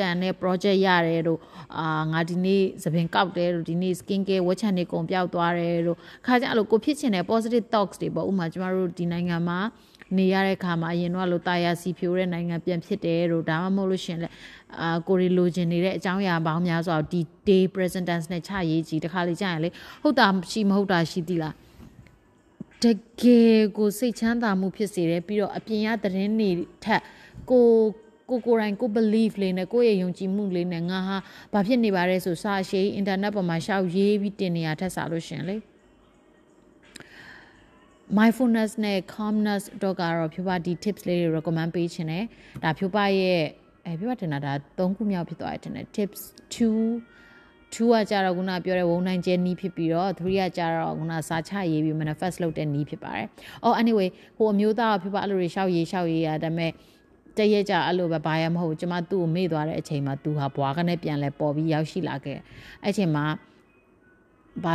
[0.00, 1.38] တန်တဲ့ project ရတယ်တို့
[1.78, 9.58] အာငါဒီနေ့သပင်ကောက်တယ်တို့ဒီနေ့ skin care ဝက်ချန်တွေကုန်ပြောက်သွားတယ်တို့ခါကြအဲ့လိုကိုဖြစ်ချင်တဲ့ positive thoughts တွေပေါ့ဥမာကျမတို့ဒီနိုင်ငံမှာ
[10.16, 14.28] နေရတဲ့ခါမှာအရင်တော့လို့တာယာစီဖြိုးတဲ့နိုင်ငံပြန်ဖြစ်တယ်တို့ဒါမှမဟုတ်လို့ရှင်လဲ
[14.80, 19.70] အာကိုရီလိုချင်နေတဲ့အကြောင်းအရာပေါင်းများစွာဒီ day present tense နဲ့ချရေးကြည့်တခါလေကြာရင်လေ
[20.02, 21.54] ဟုတ်တာရှိမဟုတ်တာရှိသီလား
[22.82, 22.86] တ
[23.22, 26.50] ကယ်ကိုစိတ်ချမ်းသာမှုဖြစ်စေတယ်ပြီးတော့အပြင်ရသတင်းတွေ
[26.84, 27.02] ထက်
[27.50, 27.66] ကို
[28.30, 31.16] ကိုကိုယ်တိုင်ကို belief လေးနဲ့ကိုယ့်ရဲ့ယုံကြည်မှုလေးနဲ့ငါဟာ
[31.52, 35.56] ဘာဖြစ်နေပါလဲဆိုစာရှိ internet ပေါ်မှာရှောက်ရေးပြီးတင်နေရထက်စားလို့ရှင်လေ
[38.18, 42.24] mindfulness နဲ့ calmness တော့ကတော့ဖြူပါဒီ tips လေးတွေ recommend ပေးခြင်းတယ်
[42.62, 43.42] ဒါဖြူပါရဲ့
[43.86, 46.20] အဲဖြူပါတင်တာဒါ၃ခုမြောက်ဖြစ်သွားတယ်တင်တယ် tips
[46.54, 46.58] 2
[47.74, 53.26] 2ကကြတော့ခုနပြောတဲ့ဝုံနိုင်ကျဲနီးဖြစ်ပြီးတော့3ကကြတော့ခုနစာချရေးပြီး manifest လုပ်တဲ့နီးဖြစ်ပါတယ်။
[53.64, 56.72] Oh anyway ဟိုအမျိုးသားဖြစ်ပါအဲ့လိုတွေရှောက်ရေးရှောက်ရေးရဒါပေမဲ့
[57.38, 62.38] တရက်ကြအဲ့လိုပဲဘာရမဟုတ်ကျမသူ့ကိုမေ့သွားတဲ့အချိန်မှာသူဟာဘွားကနေပြန်လဲပေါ်ပြီးရောက်ရှိလာခဲ့
[62.84, 63.24] အဲ့ချိန်မှာ
[64.64, 64.74] ဘာ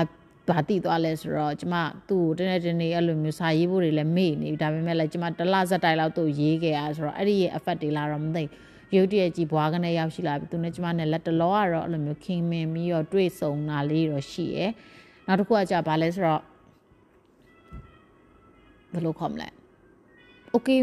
[0.49, 1.75] ဘာတိသွားလဲဆိုတော့ကျမ
[2.09, 8.43] သူ့ကိုတနေ့တနေ့အဲ့လိုမျိုးစာရေးဖို့တွေလည်းမေ့နေဒါပေမဲ့လည်းကျမတလဇက်တိုင်လောက်သူ့ရေးခဲ့ရဆိုတော့အဲ့ဒီရဲ့ effect တွေလာတော့မသိ
[8.95, 14.71] ရုပ်တရက်ကြီးဘွားကနေရောက်ရှိလာပြီသူနဲ့ကျမနဲ့လက်တလောကတော့အဲ့လိုမျိုးခင်မင်ပြီးတော့တွေ့ဆုံတာလေးတော့ရှိရယ်
[15.27, 16.41] နောက်တစ်ခုကကြာဘာလဲဆိုတော့
[18.93, 19.62] ဘယ်လိုခေါ်မလဲ
[20.57, 20.79] okay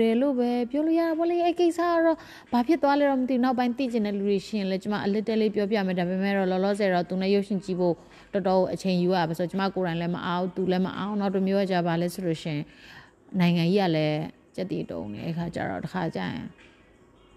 [0.00, 2.16] တယ်လို့ပဲပြောလို့ရတာပေါ့လေအဲ့ကိစ္စကတော့
[2.52, 7.94] ဘာဖြစ်သွားလဲတော့မသိဘူးနောက်ပိုင်းသိကျင်တဲ့လူတွေရှင်လဲကျွန်မအလစ်တဲလေးပြောပြမယ်ဒါပေမဲ့တော့လောလောဆယ်တော့သူနဲ့ရုပ်ရှင်ကြည့်ဖို့
[8.32, 12.58] တော်တော်အချိန်ယူရပါဆိုတော့ကျွန်မကိုယ်တိုင်လည်းမအောင်သူလည်းမအောင်နောက်တစ်မျိုးကကြပါလဲဆိုလို့ရှင်
[13.40, 14.18] နိုင်ငံကြီးကလည်း
[14.56, 16.44] ကြက်တီတုံးနေအခါကျတော့တစ်ခါကျရင်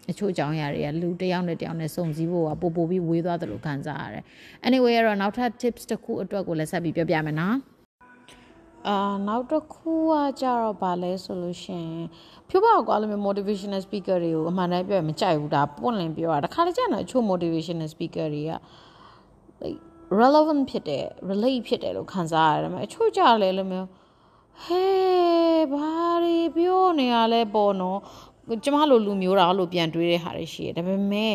[0.10, 4.24] အချို့အကြောင်းအရာတွေကလူတစ်ယောက်နဲ့တစ်ယောက်နဲ့စုံစည်းဖို့ကပို့ပို့ပြီးဝေးသွားတယ်လို့ခံစားရတယ်။
[4.68, 7.58] Anyway ကတော့နောက်ထပ် tips တစ်ခုအတွက်ကိုလည်းဆက်ပြီးပြောပြမယ်နော်။
[8.88, 11.88] အာနောက်တစ်ခုကကြတော့ဗာလဲဆိုလို့ရှင်
[12.50, 18.52] ဖြိုးပါကွာလို့မျိုး motivational speaker တွေကိုအမှန်တမ်းပြောရင်မကြိုက်ဘူးဒါပွင့်လင်းပြောတာတခါတကြတော့အချို့ motivational speaker တွေက
[19.64, 19.80] like
[20.22, 23.88] relevant ဖြစ်တယ် relate ဖြစ်တယ်လို့ခံစားရတယ်။အချို့ကြလဲလို့မျိုး
[24.64, 24.86] ဟဲ
[25.74, 25.92] ဘာ
[26.24, 28.00] တွေပြောနေရလဲပေါ့နော်
[28.64, 31.34] ကျမလိုလူမျိုးတာလို့ပြန်တွေးတဲ့ဟာတွေရှိတယ်ဒါပေမဲ့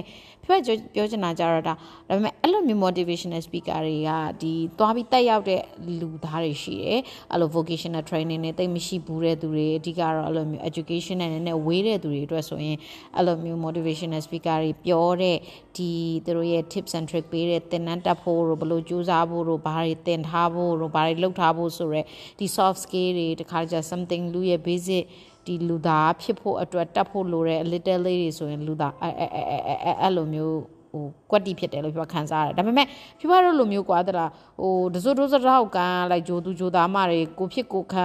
[0.49, 0.63] ဖက်
[0.95, 1.75] ပြောချင်တာကြတော့ဒါ
[2.09, 4.11] ဒါပေမဲ့အဲ့လိုမျိုး motivational speaker တွေက
[4.43, 5.63] ဒီသွားပြီးတက်ရောက်တဲ့
[6.01, 7.01] လူသားတွေရှိတယ်
[7.33, 12.77] အဲ့လို vocational training နဲ့တိတ်မရှိဘူးတဲ့သူတွေအဓိကတော့အဲ့လိုမျိုး education နဲ့နည်းနည်းဝေးတဲ့သူတွေအတွက်ဆိုရင်
[13.17, 15.37] အဲ့လိုမျိုး motivational speaker တွေပြောတဲ့
[15.77, 15.91] ဒီ
[16.25, 22.01] သူတို့ရဲ့ tips and trick ပေးတဲ့သင်တန်းတက်ဖို့တို့ဘယ်လိုကြိုးစားဖို့တို့ဘာတွေသင်ထားဖို့တို့ဘာတွေလုပ်ထားဖို့ဆိုရဲ
[22.39, 25.05] ဒီ soft skill တွေတခါကျ something လူရဲ့ basic
[25.47, 30.59] ဒီလူသားဖြစ်ဖို့အတွက်တတ်ဖို့လိုတဲ့ little လေးတွေဆိုရင်လူသားအဲအဲအဲအဲအဲ့လိုမျိုး
[30.91, 32.87] ဟိုကွက်တီဖြစ်တယ်လို့ပြောခံစားရတယ်ဒါပေမဲ့
[33.19, 34.31] ဖြူပါတို့လိုမျိုးကွာတလား
[34.61, 38.05] ဟိုတစိုးတိုးစတောက်ကန်လိုက်ဂျိုသူဂျိုသားမတွေကိုဖြစ်ကိုခံ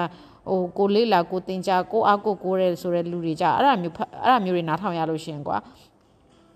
[0.50, 5.58] ဟိုကိုလေးလာကိုတင်ကြကိုအားကိုကိုရဲဆိုတဲ့လူတွေကြအဲ့ဒါမျိုးအဲ့ဒါမျိုးတွေနားထောင်ရလို့ရှင်ကွာ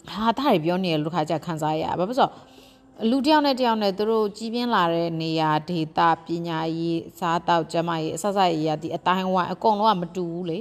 [0.10, 2.32] ဟာတားတွေပြောနေရလို့ခါကြခံစားရဘာဖြစ်လို့
[3.10, 10.60] လူတယောက်နဲ့တယောက်နဲ့သူတို့ကြီးပြင်းလာတဲ့နေရာဒေတာပညာရေးစားတောက်ကျမရေးအဆဆရေးရဒီအတိုင်းဝိုင်းအကုန်လုံးကမတူဘူးလေ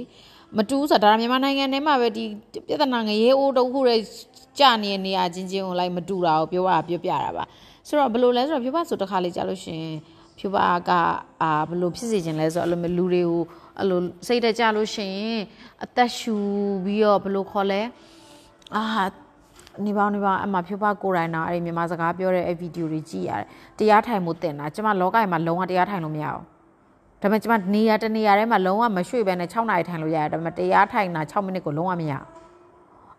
[0.57, 2.23] မတူဘူးဆိုတာဒါမြန်မာနိုင်ငံထဲမှာပဲဒီ
[2.67, 3.95] ပြဿနာငရေအိုးတုံးခုတွေ
[4.59, 7.43] ကြာနေတဲ့နေရာချင်းချင်းကိုလိုက်မတူတာကိုပြောတာပြောပြတာပါ
[7.87, 9.83] ဆိုတော့ဘယ်လိုလဲဆိုတော့ဖြူပါဆိုတခါလေးကြာလို့ရှင်
[10.39, 10.91] ဖြူပါက
[11.41, 13.41] အာဘယ်လိုဖြစ်စေခြင်းလဲဆိုတော့အဲ့လိုမျိုးလူတွေကို
[13.79, 15.15] အဲ့လိုစိတ်တကြလို့ရှင်
[15.83, 16.35] အသက်ရှူ
[16.83, 17.81] ပြီးတော့ဘယ်လိုခေါ်လဲ
[18.75, 18.83] အာ
[19.85, 23.45] နေပေါင်းနေပေါင်းအမှဖြိုးပါကိုရိုင်းနာအဲ့ဒီမြန်မာစကားပြောတဲ့အဲ့ဗီဒီယိုတွေကြည့်ရတယ်
[23.79, 26.43] တရားထိုင်မှုတင်တာကျမလောကကြီးမှာလုံးဝတရားထိုင်လို့မရဘူး
[27.21, 32.13] ဒါပေမဲ့ကျမနေရာတနေရာထဲမှာလုံးဝမရွှေ့ဘဲနဲ့6နာရီထိုင်လို့ရတယ်ဒါပေမဲ့တရားထိုင်တာ6မိနစ်ကိုလုံးဝမရ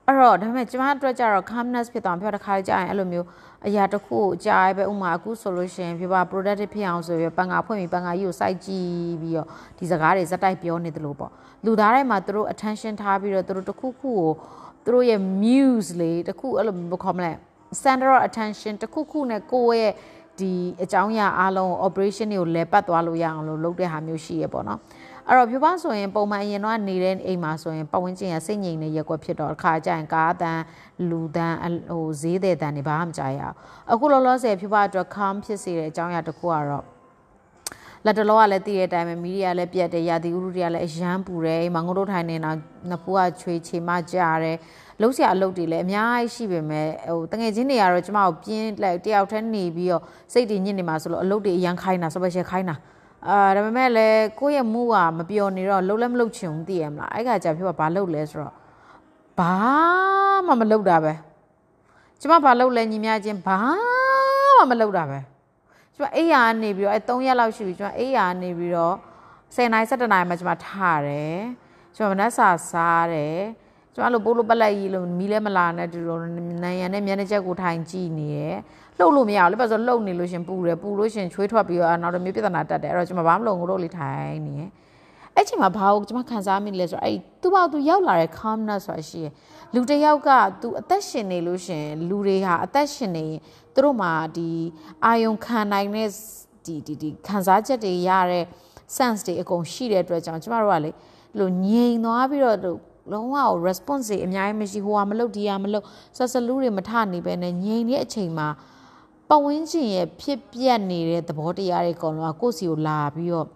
[0.07, 3.27] အဲ့တော့ဒါပေမဲ့ကျမအတွက်ကျတော့ calmness ဖြစ်သွားပြောတခါကြာရင်အဲ့လိုမျိုး
[3.67, 8.91] အရာတစ်ခုကိုကြားပဲဥမာအခုဆိုလို့ရှိရင်ပြပါ productive ဖြစ်အောင်ဆိုပြီးပန်ငါဖွင့်ပြီးပန်ငါကြီးကိုစိုက်ကြည့်
[9.23, 9.47] ပြီးတော့
[9.79, 11.31] ဒီစကားတွေဇက်တိုက်ပြောနေတယ်လို့ပေါ့
[11.65, 14.31] လူသားတွေမှာသူတို့ attention ထားပြီးတော့သူတို့တစ်ခုခုကို
[14.87, 17.33] သူတို့ရဲ့ muse လေးတခုအဲ့လိုဘယ်ခေါ်မလဲ
[17.83, 19.93] center of attention တခုခုနဲ့ကိုယ့်ရဲ့
[20.41, 24.81] ဒီအကြောင်းအရာအားလုံး operation တွေကိုလဲပတ်သွားလို့ရအောင်လို့လုပ်တဲ့ဟာမျိုးရှိရပေါ့နော်
[25.29, 30.63] အဲ့တော့ပြပဆိုရင်ပုံမှန်အရင်တော့နေတဲ့အိမ်မှာဆိုရင်ပတ်ဝန်းကျင်ကစိတ်ငြိမ်နေရက်ွက်ဖြစ်တော့အခါကျရင်ကားတန်း
[31.11, 31.59] လူတန်း
[31.93, 33.55] ဟိုဈေးတဲ့တန်းတွေဘာမှမကြားရအောင်
[33.93, 36.85] အခုလောလောဆယ်ပြပအတွက် calm ဖြစ်စေတဲ့အကြောင်းအရာတစ်ခုကတော့
[38.07, 42.51] လက်တလောကလည်းတည်တဲ့အတိုင်းပဲမီဒီယာလည်းပြတ်တယ်ရာသီဥတုတွေကလည်းအရန်ပူတယ်မငုံတို့ထိုင်နေတာ
[42.91, 44.57] နဖူးကချွေချေမကြတယ်
[45.01, 52.77] လှုပ်ရှားအလုပ်တွေလည်းအများကြီးရှိပေမဲ့ဟိုတငယ်ချင်းတွေကတော့ကျမကိုပြင်းလိုက်တယောက်တည်းနေပြီးတော့စိတ်တည်ညစ်နေမှာဆိုလို့အလုပ်တွေအရန်ခိုင်းတာစပယ်ရှယ်ခိုင်းတာ
[53.29, 58.55] အာဒါပေမဲ့လည်းကိုယ့်ရဲ့မှုကမပျော်နေတော့လှုပ်လည်းမလှုပ်ချင်ဘူးသိရမလားအဲ့ခါကျပြောဘာလှုပ်လဲဆိုတော့
[59.39, 59.53] ဘာ
[60.47, 61.13] မှမလှုပ်တာပဲ
[62.21, 63.59] ကျမဘာလှုပ်လဲညီမချင်းဘာ
[64.59, 65.19] မှမလှုပ်တာပဲ
[65.97, 68.97] ကျမအိယာနေပြီးတော့အဲ3ရက်လောက်ရှိပြီကျမအိယာနေပြီးတော့
[69.55, 71.39] 10နိုင်17နိုင်မှကျမထားတယ်
[71.97, 73.41] ကျမမနက်စာစားတယ်
[73.95, 76.21] ကျမလိုပိုးလိုပလက်ကြီးလို့မီးလဲမလာနဲ့တူတော့
[76.65, 78.57] နိုင်ရန်နဲ့မျက်နှာချက်ကိုထိုင်ကြည့်နေတယ်
[78.99, 84.69] လှုပ်လို့မရဘူးလေဘာလို့လှုပ်နေလို့ရှင်ပူတယ်ပူလို့ရှင်ချွေးထွက်ပြီးတော့နောက်တစ်မျိုးပြဿနာတက်တယ်အဲ့တော့ကျမဘာမှမလုပ်ငို့လို့လေးထိုင်နေတယ်
[85.37, 89.27] အဲ့ချိန်မှာဘာလို့ကျမခံစားမိလဲဆိုတော့အဲ့သူ့ဘောက်သူရောက်လာတဲ့ calmness ဆိုတာရှိရ
[89.75, 93.41] လူတစ်ယောက်ကသူအသက်ရှင်နေလို့ရှင်လူတွေဟာအသက်ရှင်နေရင်
[93.75, 94.51] သူတို့မှာဒီ
[95.05, 96.09] အာယုံခံနိုင်တဲ့
[96.67, 98.45] ဒီဒီဒီခံစားချက်တွေရတဲ့
[98.97, 100.91] sense တွေအကုန်ရှိတဲ့အတွက်ကြောင့်ကျမတို့ကလေ
[101.39, 102.59] လို့ငြိမ်သွားပြီးတော့
[103.13, 105.85] လုံးဝ response တွေအများကြီးမရှိဟိုဟာမလုပ်ဒီဟာမလုပ်
[106.17, 108.49] ဆက်စလူးတွေမထနေပဲနဲ့ငြိမ်တဲ့အချိန်မှာ
[109.29, 113.47] ပဝင်းကျင်ရဲ့ဖြစ်ပြက်နေတဲ့သဘောတရားတွေအကုန်လုံးကကိုယ့်စီကိုလာပြီးတော့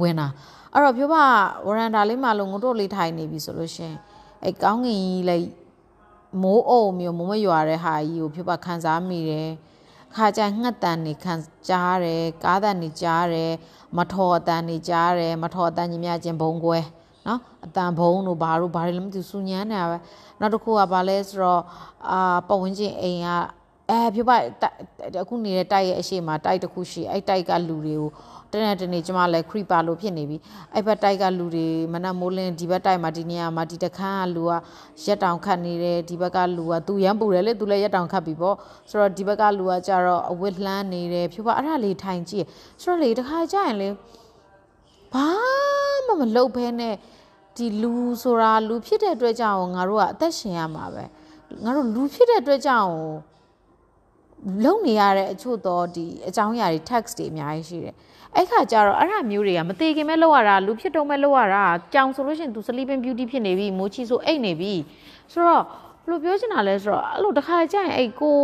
[0.00, 0.28] ဝင်တာ
[0.72, 1.24] အဲ့တော့ပြောပါ
[1.66, 3.94] ဝရန်ဒါလေးမှလုံးငုတ်တို့လေးထိုင်နေပြီဆိုလို့ရှင်
[4.44, 5.48] အဲကောင်းငင်ကြီးလိုက်
[6.42, 9.48] မိုးအုံမျိုးမိုးမရွာတဲ့ဟာကြီးကိုပြောပါခံစားမိတယ်
[10.14, 11.34] ခါကြငှက်တန်နေခံ
[11.68, 13.52] ကြားတယ်ကားတန်နေကြားတယ်
[13.96, 16.78] မထော်အတန်နေကြားတယ်မထော်အတန်ကြီးများချင်းဘုံကွဲ
[17.26, 19.96] နော်အတန်ဘုံတို့ဘာတို့ဘာတွေလည်းမသိစူညမ်းနေတာပဲ
[20.40, 21.62] နောက်တစ်ခုကဘာလဲဆိုတော့
[22.10, 23.28] အာပဝင်းချင်းအိမ်က
[23.90, 24.30] အဲပြပ
[25.22, 28.10] အခုနေတဲ့တိုက်ရဲ့အရှိမတိုက်တစ်ခုရှိအဲ့တိုက်ကလူတွေကို
[28.52, 30.36] တနေ့တနေ့ကျမလည်း creeper လို့ဖြစ်နေပြီ
[30.74, 34.52] အဲ့ဘက်တိုက်ကလူတွေမနက်မိုးလင်းဒီဘက်တိုက်မှာဒီနေရာမှာဒီတခန်းကလူက
[35.04, 38.56] ရက်တောင်ခတ်နေတယ်ဒီဘက်ကလူကသူရမ်းပူတယ်လေသူလည်းရက်တောင်ခတ်ပြီပေါ့
[38.90, 42.44] ဆိုတော့ဒီဘက်ကလူကကြတော့အဝစ်လှမ်းနေတယ်ဖြူပါအဲ့ဒါလေးထိုင်ကြည့်
[42.82, 43.88] ဆိုတော့လေတခါကြရင်လေ
[45.12, 45.26] ဘာ
[46.06, 46.94] မှမလုပ်ဘဲနဲ့
[47.56, 51.04] ဒီလူဆိုတာလူဖြစ်တဲ့အတွက်ကြောင့်ငါတို့ကအသက်ရှင်ရမှာပဲ
[51.64, 52.90] ငါတို့လူဖြစ်တဲ့အတွက်ကြောင့်
[54.64, 57.94] လုံနေရတဲ့အချို့တော့ဒီအကြောင်းအရာတွေ text တွေအများကြီးရှိတယ်
[58.36, 61.64] အဲ့ခါကျတော့အဲ့ဒါမျိုးတွေကမသေးခင်ပဲလောက်ရတာလူဖြစ်တုံးပဲလောက်ရတာ
[61.94, 64.72] ကြောင်ဆိုလို့ရှိရင် तू sleeping beauty ဖြစ်နေပြီမိုးချီဆိုအိတ်နေပြီ
[65.32, 65.64] ဆိုတော့
[66.06, 68.36] ဘယ်လိုပြောချင်တာလဲဆိုတော့အဲ့လိုတခါကြာရင်အဲ့ကို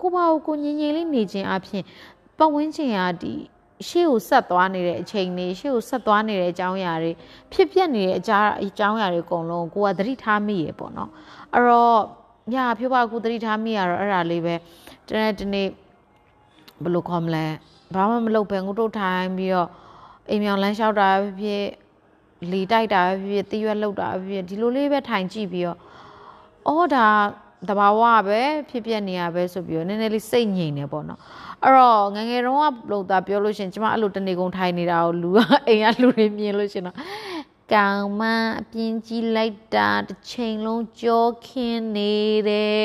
[0.00, 1.82] ကိုဘာကိုငြိမ်ငြိမ်လေးနေခြင်းအပြင်
[2.38, 3.34] ပတ်ဝန်းကျင်ကဒီ
[3.88, 7.12] ရှေ့ကိုဆက်သွားနေတဲ့အချိန်တွေရှေ့ကိုဆက်သွားနေတဲ့အကြောင်းအရာတွေ
[7.52, 11.10] ဖြစ်ပျက်နေတဲ့အကြောင်းအကြောင်းအရာတွေအကုန်လုံးကိုကသတိထားမိရေပေါ့နော်
[11.54, 12.00] အဲ့တော့
[12.52, 14.54] ညဖြိုးပါကူသတိထားမိရတော့အဲ့ဒါလေးပဲ
[15.08, 15.66] တနေ့တနေ့
[16.82, 17.44] ဘယ်လိုခေါ်မလဲ
[17.94, 19.68] ဘာမှမလုပ်ဘဲငုတ်တုတ်ထိုင်ပြီးတော့
[20.30, 21.64] အိမ်မြောင်လမ်းလျှောက်တာဖြစ်ဖြစ်
[22.52, 25.78] လေတိုက်တာဖြစ်ဖြစ်တရွက်လောက်တာဖြစ်ဖြစ်ဒီလိုလေးပဲထိုင်ကြည့်ပြီးတော့
[26.68, 27.08] အော်ဒါ
[27.68, 28.40] တဘာဝပဲ
[28.70, 31.20] ဖြစ်ပြနေရပဲဆိုပြီးတော့နည်းနည်းလေးစိတ်ငြိမ်နေပေါ့နော်
[31.64, 35.38] အဲ့တော့ငငယ်တုန်းကလို့သာပြောလို့ရှင်ကျမအဲ့လိုတနေကုန်ထိုင်နေတာကိုလူက
[35.68, 36.96] အိမ်ကလူတွေမြင်လို့ရှင်တော့
[37.74, 38.22] ကောင်မ
[38.60, 42.14] အပြင်းကြီးလိုက်တာတစ်ချိန်လုံးကြောခင်းနေ
[42.48, 42.84] တယ်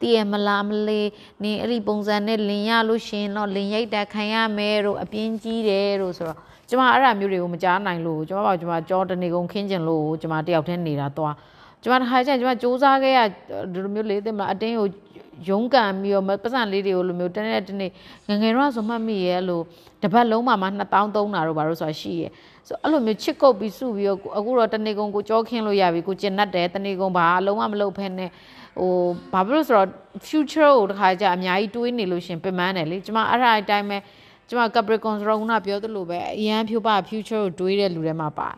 [0.00, 1.08] တည်ရမလားမလေး
[1.42, 11.34] နင်အဲ့ဒီပုံစံနဲ့လင်ရလို့ရှင်တော့လင်ရိုက်တာခံရမယ်တို့အပြင်းကြီးတယ်တို့ဆိုတော့ကျမအဲ့ဒါမျိုးတွေကိုမကြားနိုင်လို့ကျမပါကျမကြောတနေကုန်ခင်းကျင်လို့ကျမတယောက်တည်းနေတာသွား
[11.82, 13.20] ကျမတစ်ခါကျရင်ကျမစူးစမ်းခဲ့ရ
[13.72, 14.88] ဒီလိုမျိုးလေးတင်မလားအတင်းကို
[15.48, 17.90] ရုံးကန်ပြီးတော့ပတ်စံလေးတွေကိုလိုမျိုးတနေ့တနေ့
[18.28, 19.64] ငငယ်တော့ဆိုမှတ်မိရဲ့လို့
[20.02, 22.30] တပတ်လုံးမှာမှ2000သုံးတာတော့ဘာလို့ဆိုတာရှိရဲ့
[22.68, 28.30] ဆိုအဲ့လိုမျိုးချစ်ကုတ်ပြီးစုပြီးတော့အခုတော့တနေ့ကုန်ကိုကြောခင်းလို့ရပြီကိုကျင်တတ်တယ်တနေ့ကုန်ဘာအလုံးဝမလုပ်ဖဲနဲ့
[28.80, 28.92] ဟို
[29.32, 29.88] ဘာဖြစ်လို့ဆိုတော့
[30.28, 33.98] future ကိုတခါကြအများကြီးတွေးနေလို့ရှင်ပင်ပန်းတယ်လေကျမအဲ့ဒါအတိုင်းပဲ
[34.48, 38.48] ကျမ Capricorn ဆိုတော့ခုနပြောသလိုပဲအရန်ဖြူပါ future ကိုတွေးတဲ့လူတွေမှာပါ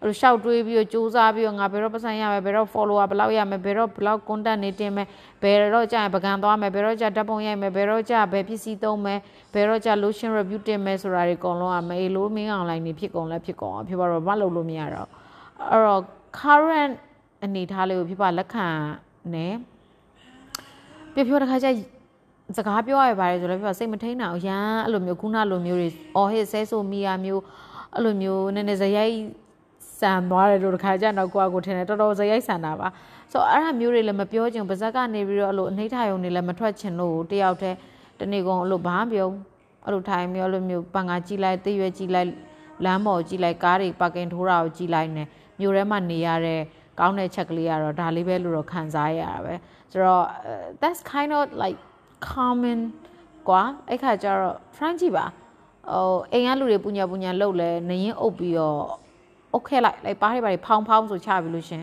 [0.00, 5.06] အဲ့လိုရှောက်တွေးပြီးတော့စူးစမ်းပြီးတော့ငါဘယ်တော့ပတ်စံရမယ်ဘယ်တော့ follower ဘယ်လောက်ရမယ်ဘယ်တော့ဘယ်လောက် content နေတင်မယ်
[5.42, 9.18] ဘယ်တော့ကြာရင်ပကံသွားမယ်ဘယ်တော့ကြာဓာတ်ပုံရိုက်မယ်ဘယ်တော့ကြာဘယ်ပစ္စည်းသုံးမယ်
[9.54, 15.08] ဘယ်တော့ကြာ lotion review တင်မယ်ဆိုတာတွေအကုန်လုံးကမေးလို့မင်း online နေဖြစ်ကုန်လဲဖြစ်ကုန်အောင်ဖြစ်ပါတော့မလုပ်လို့မရတော့
[15.70, 16.02] အဲ့တော့
[16.40, 16.94] current
[17.44, 18.66] အနေထားလေးကိုဖြစ်ပါလက်ခံ
[19.34, 19.46] နေ
[21.14, 21.68] ပြပြတခါကျ
[22.56, 27.42] စကားပြောရပါတယ်ဆိုလည်းပြစိတ်မထိန်တာအရန်အဲ့လိုမျိုးခုနလိုမျိုးတွေအော်ဟစ်ဆဲဆိုမီယာမျိုး
[27.94, 29.14] အဲ့လိုမျိုးနည်းနည်းဇယိုက်
[29.99, 32.87] ဆန်သွားတယ်လို့တခါကျတော့ကိုကကိုထင်တယ်တော်တော်ဇယိုက်ဆန်တာပါ
[33.31, 37.77] ဆိုတော့အဲ့ဒါမျိုးတွေလည်းမပြောချင်ပါဇက်ကနေပြီးတော့အဲ့လိုအနှိမ့်ထယုံတွေလည်းမထွက်ချင်လို့တယောက်တည်း
[38.19, 39.27] တနေ့ကုန်အဲ့လိုဘာမှပြော
[39.85, 42.29] အဲ့လိုထိုင်ပြီးအဲ့လိုမျိုးပန်ငါကြည့်လိုက်တရွက်ကြည့်လိုက်
[42.85, 45.23] လမ်းပေါ်ကြည့်လိုက်ကားတွေပါကင်ထိုးတာကိုကြည့်လိုက်နေ
[45.59, 46.61] မြို့ထဲမှာနေရတဲ့
[46.99, 49.53] ကောင်းတဲ့ချက်ကလေးကတော့ဒါလေးပဲလို့တော့ခံစားရတာပဲ
[49.91, 50.25] ဆိုတော့
[50.81, 51.77] that's kind of like
[52.31, 52.79] common
[53.49, 55.25] กว่าအဲ့ခါကျတော့ friend ကြည့်ပါ
[55.91, 58.81] ဟိုအိမ်ကလူတွေပူညာပူညာလှုပ်လဲနရင်အုပ်ပြီးတော့
[59.56, 61.82] အုတ်ခဲလိုက်လိုက်ပါးတွေပါးတွေဖောင်းဖောင်းဆိုချပြီလို့ရှင်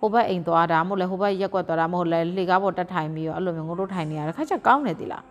[0.00, 5.24] ဟိုဘက်အိမ်သွားတာမဟုတ်လဲဟိုဘက်ရက်ကွက်သွားတာမဟုတ်လဲလေကားပေါ်တက်ထိုင်ပြီးတော့အဲ့လိုမျိုးငိုလို့ထိုင်နေရတာခါချက်ကောင်းတယ်သီလား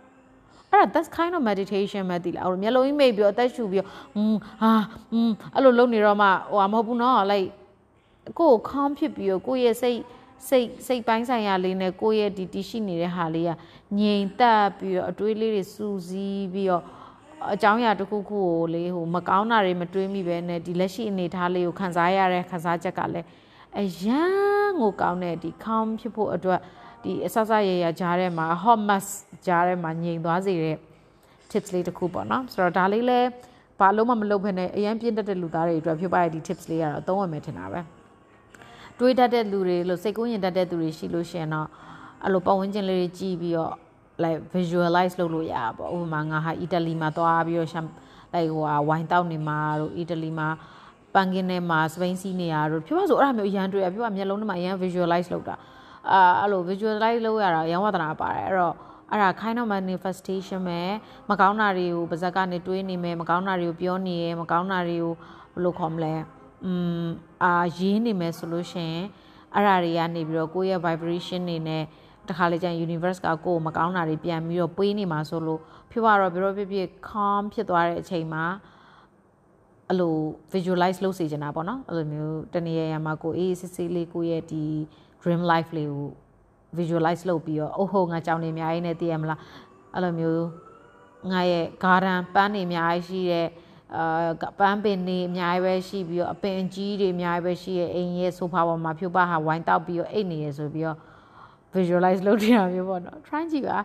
[0.70, 4.72] အဲ့ဒါ that's kind of meditation ပဲတိလားအဲ့လိုမျက်လုံးကြီးမိတ်ပြီးတော့အသက်ရှူပြီးတော့ဟွန်းဟာ
[5.10, 7.48] ဟွန်းအဲ့လိုလုပ်နေတော့မှဟိုမဟုတ်ဘူးနော် like
[8.38, 10.00] ကိုယ် calm ဖြစ်ပြီးတော့ကိုယ့်ရဲ့စိတ်
[10.48, 13.50] စိတ်စိတ်ပိုင်းဆိုင်ရာလေးနဲ့ကိုယ့်ရဲ့ဒီတရှိနေတဲ့ဟာလေးက
[13.98, 16.84] ငြိမ်သက်ပြီးတော့အတွေးလေးတွေစူးစီးပြီးတော့
[17.52, 23.26] အကြောင်းအရာတစ်ခုခုကိုလေဟိုမကောင်းတာတွေမတွေးမိပဲနဲ့ဒီလက်ရှိအနေအထားလေးကိုခံစားရတဲ့ခံစားချက်ကလည်း
[23.80, 26.60] အရန်ကိုကောင်းတဲ့ဒီ calm ဖြစ်ဖို့အတွက်
[27.04, 29.06] ဒီအဆဆရရကြားထဲမှာ hot mass
[29.46, 30.76] ကြားထဲမှာငြိမ်သွားစေတဲ့
[31.50, 33.28] tips လေးတစ်ခုပေါ့နော်ဆိုတော့ဒါလေးလည်း
[33.78, 37.80] ဘာလို့မှမလုပ်ဖ ೇನೆ အရန်ပြင်းတတ်တဲ့လူသားတွေအတွက်ဖြစ်ပါရဲ့ဒီ tips လေးကတော့အသုံးဝင်မယ်ထင်တာပဲ
[38.98, 41.68] တွေးတတ်တဲ့လူတွေလို့စိတ်ကူးရင်တတ်တဲ့သူတွေရှိလို့ရှိရင်တော့
[42.24, 43.74] အဲ့လိုပတ်ဝန်းကျင်လေးတွေကြည့်ပြီးတော့
[44.22, 47.70] like visualize လုပ်လို့ရတာပေါ့ဥပမာငါဟာအီတလီမှာသွားပြီးတော့
[48.34, 50.48] like ဟိုဟာဝိုင်တောက်နေမှာတို့အီတလီမှာ
[51.14, 55.56] ပန်ကင်းထဲမှာစပိန်စီးနေရတို့ပြောဆိုအဲ့ဒါမျိုးအရန်တွေ့ရပြောမျက်လုံးထဲမှာအရန် visualize လုပ်တာ
[56.10, 58.74] အာအဲ့လို visualize လုပ်ရတာရန်ဝဒနာပါတယ်အဲ့တော့
[59.10, 60.80] အဲ့ဒါ kind of manifestation ပဲ
[61.30, 65.12] မကောင်းတာတွေကိုပါဇက်ကနေတွေးနေမယ်မကောင်းတာတွေကိုပြောနေရယ်မကောင်းတာတွေကို
[65.52, 66.14] ဘယ်လိုခေါ်မလဲ
[66.64, 66.72] อื
[67.04, 67.06] ม
[67.44, 69.04] အာရေးနေမယ်ဆိုလို့ရှိရင်
[69.54, 71.84] အဲ့ဒါတွေကနေပြီးတော့ကိုယ့်ရဲ့ vibration တွေနဲ့
[72.30, 75.60] တခါလေကျရင် universe ကကိုယ်ကိုမကောင်းတာတွေပြန်ပြီးတော့ပွေးနေမှာဆိုလို့
[75.90, 78.44] ဖြစ်ပါတော့ဘယ်တော့ဖြစ်ဖြစ် calm ဖြစ်သွားတဲ့အချိန်မှာ
[79.88, 80.14] အဲ့လို
[80.52, 84.64] visualize လုပ်စေချင်တာပေါ့နော်အဲ့လိုမျိုးတနေ့ရရမှာကိုအေးစစ်စစ်လေးကိုရဲ့ဒီ
[85.22, 86.08] dream life လေးကို
[86.78, 89.40] visualize လုပ်ပြီးတော့အိုးဟိုငါကြောင်နေအများကြီးနဲ့တည်ရမလား
[89.94, 90.44] အဲ့လိုမျိုး
[91.30, 93.48] ငါရဲ့ garden ပန်းနေအများကြီးရှိတဲ့
[93.96, 100.98] အာပန်းပင်နေအများကြီးပဲရှိပြီးတော့အပင်ကြီးတွေအများကြီးပဲရှိရဲ့အိမ်ရဲ့ဆိုဖာပေါ်မှာဖြိုးပါဟာဝိုင်းတောက်ပြီးတော့အိတ်နေရဆိုပြီးတော့
[101.74, 103.78] visualize လုပ်နေတာမျိုးပေါ့နော် try ကြည့်ပါ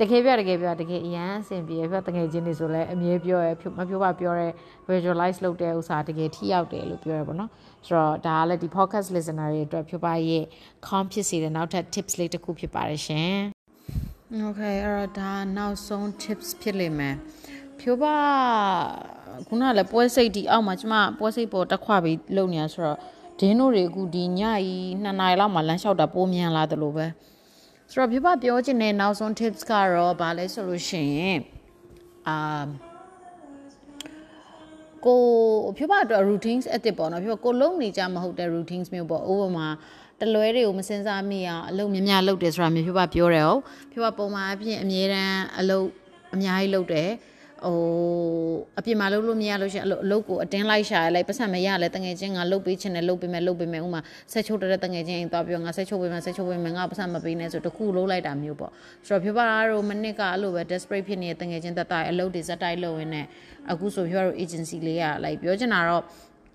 [0.00, 3.48] တကယ်ပြတကယ်ပြတကယ်အရန်အဆင်ပြေပြတကယ်ချင်းနေဆိုလဲအမြဲပြောရ
[3.78, 4.48] မပြောပါပြောရဲ
[4.88, 7.50] visualize လုပ်တဲ့ဥစ္စာတကယ်ထိရောက်တယ်လို့ပြောရပါတော့
[7.86, 10.44] ဆိုတော့ဒါကလည်းဒီ podcast listener တွေအတွက်ဖြိုးပါရဲ့
[10.86, 13.36] com ဖြစ်စေတဲ့နောက်ထပ် tips လေးတစ်ခုဖြစ်ပါတယ်ရှင်
[14.48, 17.16] Okay အဲ့တော့ဒါနောက်ဆုံး tips ဖြစ်လိမ့်မယ်
[17.80, 18.16] ဖြိုးပါ
[19.48, 22.98] ခုနကလည်းပွဲစိတ်ဒီအောက်မှာကျမပွဲစိတ်ပေါ်တက်ခွပြီးလုံနေရဆိုတော့
[23.42, 27.06] ဒင်းတို့တွေအခုဒီညကြီး2နာရီလောက်မှလမ်းလျှောက်တာပိုးမြန်လာတယ်လို့ပဲ
[27.90, 31.38] ဆိုတော့ဖြိုးပါပြောချင်တဲ့နောက်ဆုံး tips ကတော့ဗာလဲဆိုလို့ရှိရင်
[32.28, 32.36] အာ
[35.04, 35.20] ကို
[35.76, 39.68] ဖြိုးပါတော့ routines အစ်စ်ပေါ့နော်ဖြိုးပါကိုလုံးနေကြမဟုတ်တဲ့ routines မျိုးပေါ့ over မှာ
[40.20, 43.60] တလွဲတွေကိုမစင်စားမိအောင်အလုပ်များများလုပ်တယ်ဆိုတာမျိုးဖြိုးပါပြောတယ်ဟုတ်
[43.92, 45.86] ဖြိုးပါပုံမှန်အဖြစ်အမြဲတမ်းအလုပ်
[46.34, 47.10] အများကြီးလုပ်တယ်
[47.66, 47.78] ဟို
[48.78, 54.00] အပြင်မှာလုပ်လို့မရလို့ရှိရင်အလုပ်ကိုအတင်းလိုက်ရှာလိုက်ပတ်စံမရလဲတငယ်ချင်းကလုပ်ပေးချင်တယ်လုပ်ပေးမယ်လုပ်ပေးမယ်ဥမာ
[54.32, 58.72] ဆက်ချုပ်တဲ့တငယ်ချင်းအိမ်သွားပြောငါဆက်ချုပ်ပေးမယ်ဆက်ချုပ်ပေးမယ်ငါပတ်စံမပေးနဲ့ဆိုတခုလုံးလိုက်တာမျိုးပေါ့
[59.06, 63.26] ဆိုတော့ဖြိုးပါတို့မနစ်ကအဲ့လိုပဲ desperate ဖြစ်နေတဲ့တငယ်ချင်းတက်တိုင်အလုပ်တွေဇက်တိုက်လုပ်ရင်းနဲ့
[63.70, 66.02] အခုဆိုဖြိုးပါတို့ agency လေးကလိုက်ပြောချင်တာတော့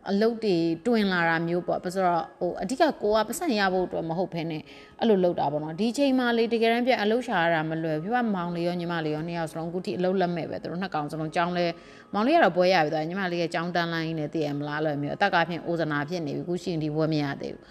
[0.09, 0.55] အလုတ်တွေ
[0.87, 4.61] တွင်လာတာမျိုးပေါ့ဆိုတော့ဟိုအဓိကကိုကပတ်စံရဖို့အတွက်မဟုတ်ဘဲနဲ့
[4.99, 11.65] အဲ့လိုလုပ်တာပေါ့နော်ဒီချိန်မှလေတကယ်တမ်းပြအလုတ်ရှာရတာမလွယ်ပြပမောင်လေးရောညီမလေးရောနှစ်ယောက်စလုံးအခုထိအလုတ်လက်မဲ့ပဲသူတို့နှစ်ကောင်စလုံးကြောင်းလဲ
[12.13, 17.63] မောင်လေးကတော့ပွဲရပြီသွားညီမလေးရဲ့ကြောင်းတန်းလိုင်းနဲ့တည်ရမလားလို့မျိုးအသက်ကဖြင့်အိုဇနာဖြစ်နေပြီအခုရှိရင်ဒီပွဲမရသေးဘူး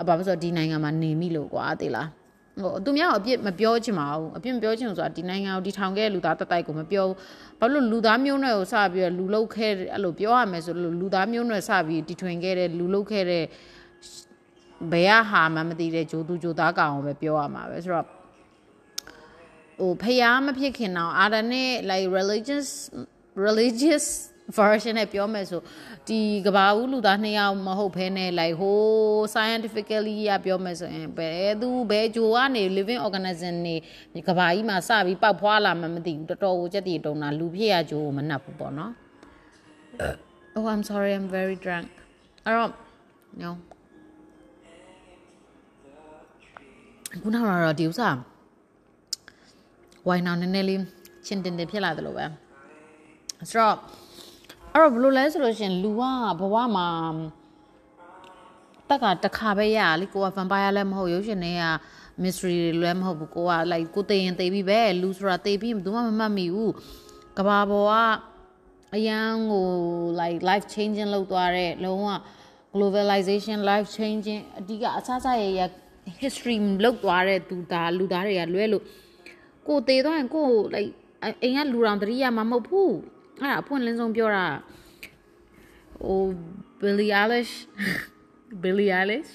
[0.00, 2.08] အဘာလို့ဆိုတော့ဒီနိုင်ငံမှာနေမိလို့ကွာသိလား
[2.62, 7.16] ဟိုသူများအပြစ်မပြောချင်ပါဘူးအပြစ်မပြောချင်ဆိုတာဒီနိုင်ငံကိုဒီထောင်ခဲ့လူသားတတိုက်ကိုမပြောဘူး
[7.60, 13.44] ဘာလို့လူသားမျိုးနွယ်ကိုစပြီးလူလုတ်ခဲ့အဲ့လိုပြောရမယ်ဆိုလို့လူသားမျိုးနွယ်စပြီးတီထွင်ခဲ့တဲ့လူလုတ်ခဲ့တဲ့
[14.92, 18.06] ဘယ်ကဟာမှမသိတဲ့ဂျိုးသူဂျိုးသားကောင်ကိုပဲပြောရမှာပဲဆိုတော့
[19.80, 22.68] ဟိုဖျားမဖြစ်ခင်တော့အာရနဲ့ like religious
[23.46, 24.06] religious
[24.58, 25.60] version နဲ့ပြောမယ်ဆို
[26.08, 28.80] ဒီကဘာဦးလူသားနှစ်ယောက်မဟုတ်ဘဲနဲ့ like ဟို
[29.34, 38.92] scientifically ရပြောမယ်ဆိုရင်ဘယ်သူဘယ်ဂျိုကနေ living organism နေကဘာကြီးမှာစပြီးပေါက်ဖွာလာမှမသိဘူးတော်တော်ကိုကြက်တီတုံတာလူဖြစ်ရဂျိုးကိုမနှက်ဘူးပေါ့နော်
[40.56, 41.86] Oh I'm sorry I'm very drunk
[42.44, 42.70] အဲ့တော့
[43.42, 43.50] no
[47.22, 48.16] ခုနကတော့ဒီဥစား
[50.06, 50.80] ဝိုင်းအောင်နည်းနည်းလေး
[51.26, 52.24] ချင်းတင်တင်ဖြစ်လာတယ်လို့ပဲ
[53.50, 53.76] ဆိုတော့
[54.74, 56.02] အဲ့တော့ဘယ်လိုလဲဆိုလို့ရှင်လူက
[56.40, 56.88] ဘဝမှာ
[58.88, 61.64] တက်ကတခါပဲရလीကိုက vampire လည်းမဟုတ်ရုပ်ရှင်တွေက
[62.22, 66.72] mystery တွေလည်းမဟုတ်ဘူးကိုက like ကိုသိရင်သိပြီပဲလူဆိုတာသိပြီဘူးမှမမှတ်မိဘူး
[67.38, 67.92] ကဘာပေါ်က
[68.94, 69.66] အရန်ကို
[70.20, 72.08] like life changing လောက်သွားတဲ့လုံးဝ
[72.74, 75.60] globalization life changing အဓိကအစစရရ
[76.20, 78.84] history လောက်သွားတဲ့သူသားလူသားတွေကလွဲလို့
[79.68, 80.90] ကိုသေးသွားရင်ကို like
[81.42, 82.94] အိမ်ကလူတော်တတိယမှာမဟုတ်ဘူး
[83.40, 84.46] အဲ့ဒါအဖွင့်လင်းဆုံးပြောတာ
[86.04, 86.20] ဟို
[86.80, 87.52] Billy Eilish
[88.62, 89.32] Billy Eilish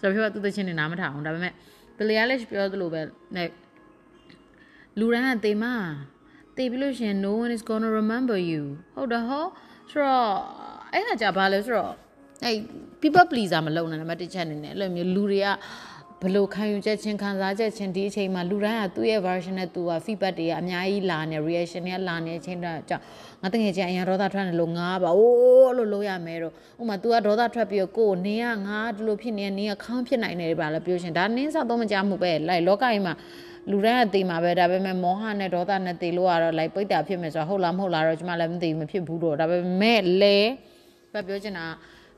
[0.00, 1.54] ဆိုတော့ပြောသူတချင်းနေနားမထောင်ဒါပေမဲ့
[1.96, 3.00] Billy Eilish ပြောသလိုပဲ
[3.36, 3.48] နဲ့
[4.98, 5.64] လူတိုင်းကတေမ
[6.56, 8.62] တေပြီးလို့ရှင် no one is going to remember you
[8.94, 9.44] ဟုတ်တယ်ဟော
[9.90, 10.30] ဆိုတော့
[10.92, 11.92] အဲ့ဒါကြဘာလဲဆိုတော့
[12.44, 12.56] အဲ့
[13.02, 15.48] people pleaser မလုပ်နဲ့နံပါတ်1ချက်အနေနဲ့အဲ့လိုမျိုးလူတွေက
[16.22, 23.04] ဘလို့ခံယူချက်ချင်းခံစားချက်ချင်းဒီအချိန်မှာလူတိုင်းကသူ့ရဲ့ version နဲ့သူက feedback တွေကအများကြီးလာနေ reaction တွေကလာနေချင်းတော့ကြောင့်
[23.42, 33.14] ငါတကယ်ချင်းအရင်ဒေါသထွက်နေလို့ငါပါအိုးလို့လို့ရမယ်တော့ဥမာ तू ကဒေါသထွက်ပြီးကိုနင်းကငါဒီလိုဖြစ်နေနင်းကခေါင်းဖြစ်နိုင်တယ်ပါလားပြောရှင်ဒါနင်းစောက်တော့မကြမှုပဲလိုက်လောကကြီးမှာ
[33.70, 40.38] လူတိုင်းကသိမှာပဲဒါပေမဲ့မောဟနဲ့ဒေါသနဲ့သိလို့ကတော့လိုက်ပိတ်တာဖြစ်မယ်ဆိုတော့ဟုတ်လားမဟုတ်လားတော့ကျွန်မလည်းမသိဘူးမဖြစ်ဘူးတော့ဒါပေမဲ့လေ
[41.12, 41.66] ပဲပြောချင်တာ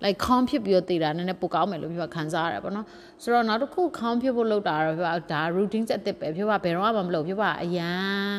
[0.05, 2.87] like calm ဖြစ်ပြီးတော့တည်တာနည်းနည်းပိုကောင်းမယ်လို့ပြောခံစားရတယ်ပေါ့နော်
[3.23, 8.31] ဆိုတော့နောက်တစ်ခု calm ဖြစ်ဖို့လုပ်တာတော့ပြောဒါ routine အစ်စ်ပဲပြောပါဘယ်တော့မှမလုပ်ပြောပါအရန်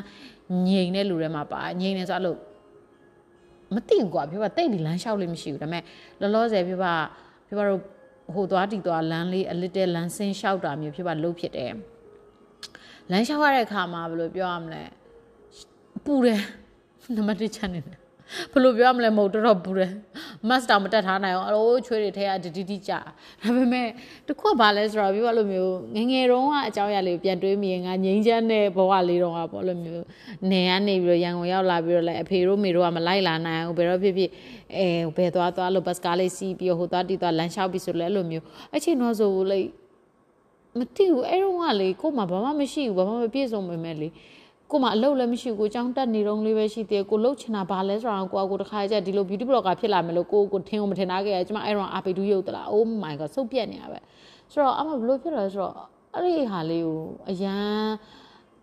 [0.68, 2.36] ငြိမ်တဲ့လူတွေမှာပါငြိမ်နေဆိုအဲ့လို
[3.76, 5.84] မသိဘူးကွာပြောပါတိတ်ပြီးလမ်းလျှောက်လို့မရှိဘူးဒါပေမဲ့
[6.22, 6.94] လောလောဆယ်ပြောပါ
[7.48, 7.80] ပြောပါတော့
[8.34, 11.72] ဟိုသွားတီသွားလမ်းလေးအလစ်တဲ့လမ်းဆင်းလျှောက်တာမျိုးပြောပါလုပ်ဖြစ်တယ်
[13.12, 14.84] လမ်းလျှောက်ရတဲ့အခါမှာဘယ်လိုပြောရမလဲ
[16.06, 16.42] ပူတယ်
[17.16, 18.01] နံပါတ်1ချက်နေတယ်
[18.52, 19.92] ဘယ်လိုပြောရမလဲမဟုတ်တော့ဘူးတယ်
[20.48, 23.00] မတ်တောင်မတက်ထားနိုင်အောင်အလိုချွေးတွေထဲကတတိတိကြဒါ
[23.56, 23.88] ပေမဲ့
[24.28, 30.04] တခုကဘာလဲဆိုတော့ပြောရလို့မျိုးငငယ်တုန်းကအကြောင်းအရာလေးပြန်တွေးမိရင်ငါငိမ့်ချမ်းတဲ့ဘဝလေးတုန်းကပေါ့လို့မျိုး
[30.52, 34.30] နေကနေပြီးတော့ရန်ကုန်ရောက်လာပြီးတော့လည်းအဖေတို့မေတို့ကမလိုက်လာနိုင်ဘူးဘယ်တော့ဖြစ်ဖြစ်
[34.78, 39.68] အဲဘယ်သွားသွားလို့ဘတ်စကားလေးစီးပြီးဟိုသွားတီသွားလမ်းလျှောက်ပြီးဆိုလဲအဲ့လိုမျိုးအချိန်တော့ဆိုလိုက်
[40.78, 44.08] မသိဘူးအဲ့တော့ကလေကို့မှာဘာမှမရှိဘူးဘာမှမပြည့်စုံပေမဲ့လေ
[44.72, 54.00] ကိုမအလုပ်လည်းမရှိဘူးကိုကြောင်းတက်နေတော့လေးပဲရှိသေးတယ်ကိုလှုပ်ချင်တာဘာလဲဆိုတော့ကိုကကိုတခါကျဒီလို beauty blogger ဖြစ်လာမယ်လို့ကိုကိုထင်အောင်မထင်သားခဲ့ရကျမအဲ့တော့အာပေတူရုပ်တလား oh my god စုပ်ပြက်နေရပဲ
[54.52, 55.76] ဆိုတော့အမဘလို့ဖြစ်လဲဆိုတော့
[56.16, 57.66] အဲ့ဒီဟာလေးကိုအရန်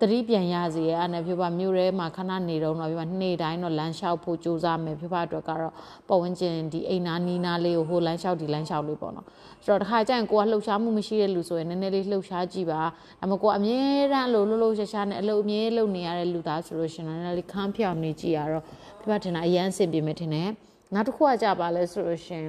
[0.02, 5.72] တတိပြန်ရစီရဲ့အဲ့နဲ့ဖြိုးပါမြို့ထဲမှာခဏနေတော့တော့ဖြိုးပါနေ့တိုင်းတော့လမ်းလျှောက်ဖို့ကြိုးစားမယ်ဖြိုးပါအတွက်ကတော့
[6.08, 9.26] ပတ်ဝန်းကျင်ဒီအိမ်နာနီးနားလေးကိုဟိုလမ်းလျှောက်ဒီလမ်းလျှောက်လေးပေါ့နော်
[9.64, 12.80] ဆိုတော့တခါကျရင်ကိုကလှုပ်ရှားမှုမရှိတဲ့လူဆိုရင်နည်းနည်းလေးလှုပ်ရှားကြည့်ပါ
[13.20, 13.80] ဒါမှကိုကအမြဲ
[14.12, 18.64] တမ်းအလိုလှုပ်လှုပ်ရှားရှားနဲ့အလုပ်အမြဲလုပ်နေရတဲ့လူသားဆိုလို့ရှင်တော့နည်းနည်းလေးခန်းဖြောင်နေကြည့်ရတော့
[19.00, 20.50] ဖြိုးပါထင်တာအရန်အဆင်ပြေမယ်ထင်တယ်
[20.94, 22.44] နောက်တစ်ခုကကြပါလဲဆိုလို့ရှင်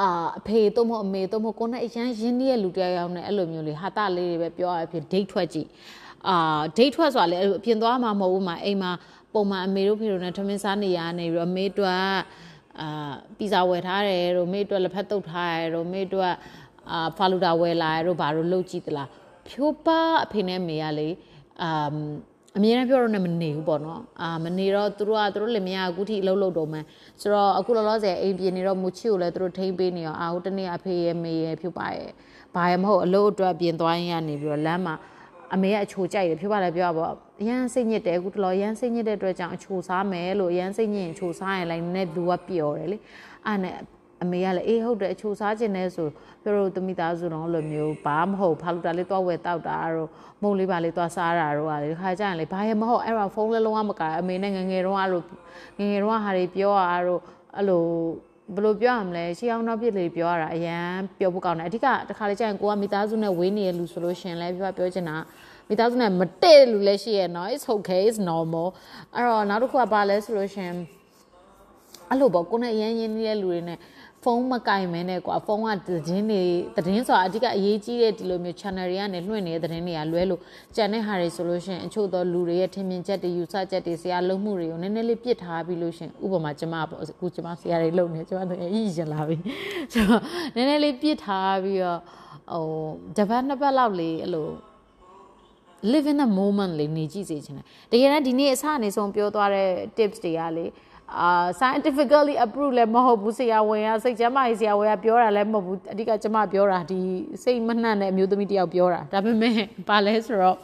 [0.00, 5.68] အအာအဖေတို့မဟုတ်အမေတို့မဟုတ်ကိုနဲ့အရန်ရင်းနှီးရဲ့လူတယောက်ယောက်နဲ့အဲ့လိုမျိုးလေးဟာတာလေးတွေပဲပြောရဖြစ်ဒိတ်ထွက်ကြည့်
[6.28, 8.90] အာဒိတ်ထွက်ဆိုတာလေအပြင်သွားမှာမဟုတ်ဘူးမှာအိမ်မှာ
[9.32, 11.90] ပုံမှန်အမေတို့ဖေတို့နဲ့ထမင်းစားနေရနေပြီးတော့အမေတို့
[12.80, 16.24] အာပီဇာဝယ်ထားတယ်တို့မေတို့လက်ဖက်တုပ်ထားတယ်တို့မေတို့
[16.92, 19.08] အာဖာလူတာဝယ်လာတယ်တို့ဘာလို့လုပ်ကြည့်သလား
[19.48, 21.08] ဖြိုးပါအဖေနဲ့မေကလေ
[21.62, 21.70] အာ
[22.58, 26.78] အမြဲတမ်းပြောတော့လည်းမနေဘူးပေါ့နော်အာမနေတော့သူတို့ကသူတို့လည်းမရအခုထိအလုပ်လုပ်တော့မှ
[27.20, 32.10] ဆိုတော့အခုလောလောဆယ်အိမ်ပြင်နေတော့မူချီကိုလည်းသူတို့ထိမ့်ပေးနေရောအာဟိုတနေ့အဖေရဲ့မေရဲ့ဖြူပါရဲ့
[32.54, 34.94] ဘာရမဟုတ်အလုပ်အတွက်ပြင်သွားရင်ကနေပြီးတော့လမ်းမှာ
[35.54, 37.06] အမေကအချိုကြိုက်တယ်ဖြူပါလည်းပြောပါ
[37.40, 42.98] အရန်စိတ်ညစ်တယ်အခုတလောရန်စိတ်ညစ်တဲ့အတွက်ကြောင့်အချိုစားမယ်လို့ရန်စိတ်ညစ်ရင်အချိုစားရင်လည်းနည်းနည်းလူကပျော်တယ်လေ
[43.46, 43.76] အဲ့နဲ့
[44.22, 46.08] အမေကလည်းအေးဟုတ်တယ်အချိုစားခြင်းနဲ့ဆို
[46.42, 50.08] ပြောလို့တမိသားစုတော့လိုမျိုးဘာမဟုတ်ဖာလူတာလေးသွားဝယ်တောက်တာတော့
[50.42, 55.22] မုံလေးပါလေးသွားစားတာတော့လေခါကြရင်လေဘာရမဟုတ်အဲ့တော့ဖုန်းလည်းလုံးဝမကအမေနဲ့ငငယ်တော့အဲ့လို
[55.78, 57.20] ငငယ်တော့ဟာတွေပြောရတော့
[57.56, 57.84] အဲ့လို
[58.54, 65.16] ဘယ်လိုပြောရမလဲရှေးအောင်နောက်ပြစ်လေးပြောရတာအရန်ပြောဖို့ကောင်းတယ်အဓိကတခါလေကျရင်ကိုကမိသားစုနဲ့ဝေးနေတဲ့လူဆိုလို့ရှင်လဲပြောပြောချင်တာ
[65.68, 68.68] မိသားစုနဲ့မတည့်လူလည်းရှိရဲ့နော် it's okay it's normal
[69.14, 70.72] အဲ့တော့နောက်တစ်ခုကဘာလဲဆိုလို့ရှင်
[72.10, 73.78] အဲ့လိုပေါ့ကိုနဲ့အရင်ရင်းနေတဲ့လူတွေနဲ့
[74.24, 76.42] ဖုန်းမကင်မဲနဲ့ကွာဖုန်းကသတင်းတွေ
[76.76, 80.40] သတင်းဆိုတာအဓိကအရေးကြီးတဲ့ဒီလိုမျိုး channel တွေကနေလွှင့်နေတဲ့သတင်းတွေကလွဲလို့
[80.76, 89.36] ကြံတဲ့ဟာတွေဆိုလို့ရှိရင်အချို့သောလူတွေရဲ့ထင်မြင်ချက်တွေယူဆချက်တွေဆရာလုံးမှုတွေကိုနည်းနည်းလေးပြစ်ထားပြီးလို့ရှိရင်ဥပမာကျမပေါ့အခုကျမဆရာတွေလုပ်နေကျမတို့အကြီးရင်လာပြီ
[89.92, 90.22] ဆိုတော့
[90.54, 92.00] နည်းနည်းလေးပြစ်ထားပြီးတော့
[92.52, 92.66] ဟို
[93.16, 94.48] တပတ်နှစ်ပတ်လောက်လေးအဲ့လို
[95.92, 100.66] live in the moment လေးနေကြည့်စေချင်တယ်တကယ်တမ်းဒီနေ့အစအနေဆုံးပြောသွားတဲ့ tips တွေကလေ
[101.16, 107.00] အာ scientifically approved လည်းမဟုတ်ဘူးဆရာဝန်ကစိတ်ကျမ်းမာရေးဆရာဝန်ကပြောတာလည်းမဟုတ်ဘူးအဓိကကျွန်မပြောတာဒီ
[107.42, 109.54] စိတ်မနှံ့တဲ့အမျိုးသမီးတယောက်ပြောတာဒါပေမဲ့
[109.88, 110.56] ဘာလဲဆိုတော့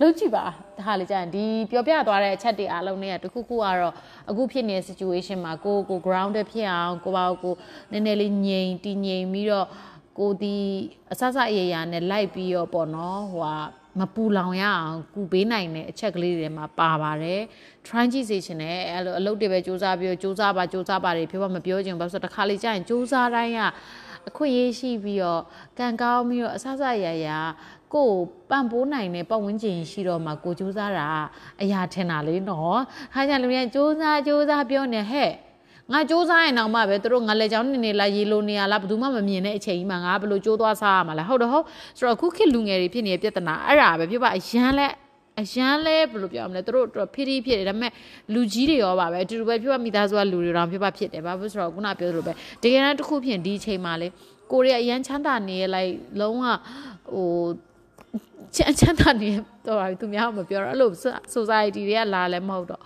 [0.00, 0.44] လုပ်ကြည့်ပါ
[0.80, 3.94] ဒါလေကြာရင်ဒီပြောပြသွားတဲ့အချက်တွေအားလုံးတွေကတခုခုကတော့
[4.30, 7.54] အခုဖြစ်နေတဲ့ situation မှာကိုကို grounded ဖြစ်အောင်ကိုပါကို
[7.90, 9.66] နည်းနည်းလေးငြိမ်တည်ငြိမ်ပြီးတော့
[10.18, 10.56] ကိုဒီ
[11.12, 13.56] အဆဆအရရာနဲ့လိုက်ပြီးတော့ပေါ့နော်ဟိုဟာ
[13.98, 17.42] မပူလောင်ရအောင်ကူပေးနိုင်တဲ့အချက်ကလေးတွေမှာပါပါတယ်
[17.86, 23.60] try ကြည့်စေချင်တယ်အဲ့လိုအလုပ်တွေပဲစူးစမ်းပြီးတော့စူးစမ်းပါစူးစမ်းပါတွေပြောပါမပြောချင်ဘာလို့ဆိုတော့တစ်ခါလေကြာရင်စူးစမ်းတိုင်းက
[24.28, 25.42] အခွင့်အရေးရှိပြီးတော့
[25.78, 27.28] ကံကောင်းပြီးတော့အဆဆရရ
[27.94, 28.10] ကို
[28.50, 31.08] ပံ့ပိုးနိုင်တဲ့ပတ်ဝန်းကျင်ရှိတော့မှကိုစူးစမ်းတာ
[31.62, 32.80] အရာထင်တာလေနော်
[33.14, 35.30] ခါကြလူတွေစူးစမ်းစူးစမ်းပြောနေဟဲ့
[35.92, 41.64] ငါစူးစမ်းရင်တော့မှပဲသူတို့ငါလက်ချောင်းနေနေလာရေလိုနေရလားဘယ်သူမှမမြင်တဲ့အချိန်ကြီးမှာငါဘယ်လိုကြိုးသွားစားရမှာလဲဟုတ်တော့ဟုတ်
[41.98, 44.88] ဆိုတော့အခုခေတ်လူငယ်တွေဖြစ်နေတဲ့ပြဿနာအဲ့ဒါပဲပြောပါအရန်လဲ
[45.40, 47.92] အရန်လဲဘယ်လိုပြောရမလဲသူတို့တော့ဖိတိဖြစ်တယ်ဒါပေမဲ့
[48.34, 52.32] လူကြီးတွေရောပါပဲအတူတူပဲပြောပါမိသားစုကလူတွေတော့ပြောပါဖြစ်တယ်ဘာဖြစ်ဆိုတော့ခုနပြောသလိုပဲ
[52.62, 54.08] တကယ်တမ်းတစ်ခုဖြစ်ဒီအချိန်မှာလေ
[54.52, 56.44] ကိုရီးယားအရန်ချမ်းသာနေရလိုက်လုံးဝ
[57.12, 57.30] ဟို
[58.56, 59.30] ချမ်းချမ်းသာနေ
[59.66, 60.90] တော့သူများမပြောတော့အဲ့လို
[61.34, 62.82] society တွေကလာလဲမဟုတ်တော့